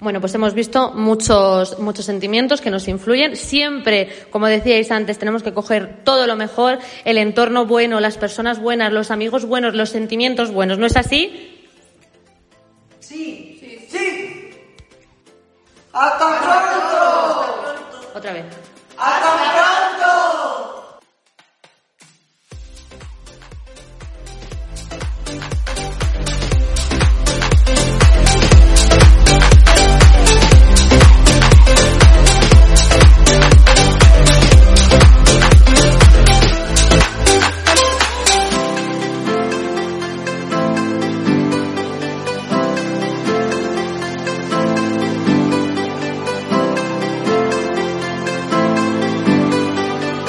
Bueno, 0.00 0.20
pues 0.20 0.34
hemos 0.34 0.54
visto 0.54 0.92
muchos, 0.92 1.78
muchos 1.80 2.04
sentimientos 2.04 2.60
que 2.60 2.70
nos 2.70 2.86
influyen. 2.88 3.36
Siempre, 3.36 4.08
como 4.30 4.46
decíais 4.46 4.90
antes, 4.92 5.18
tenemos 5.18 5.42
que 5.42 5.52
coger 5.52 6.04
todo 6.04 6.26
lo 6.26 6.36
mejor, 6.36 6.78
el 7.04 7.18
entorno 7.18 7.66
bueno, 7.66 7.98
las 8.00 8.16
personas 8.16 8.60
buenas, 8.60 8.92
los 8.92 9.10
amigos 9.10 9.44
buenos, 9.44 9.74
los 9.74 9.90
sentimientos 9.90 10.52
buenos. 10.52 10.78
¿No 10.78 10.86
es 10.86 10.96
así? 10.96 11.54
¡Hasta 15.92 16.40
pronto! 16.40 16.87
Otra 18.18 18.32
vez. 18.32 18.46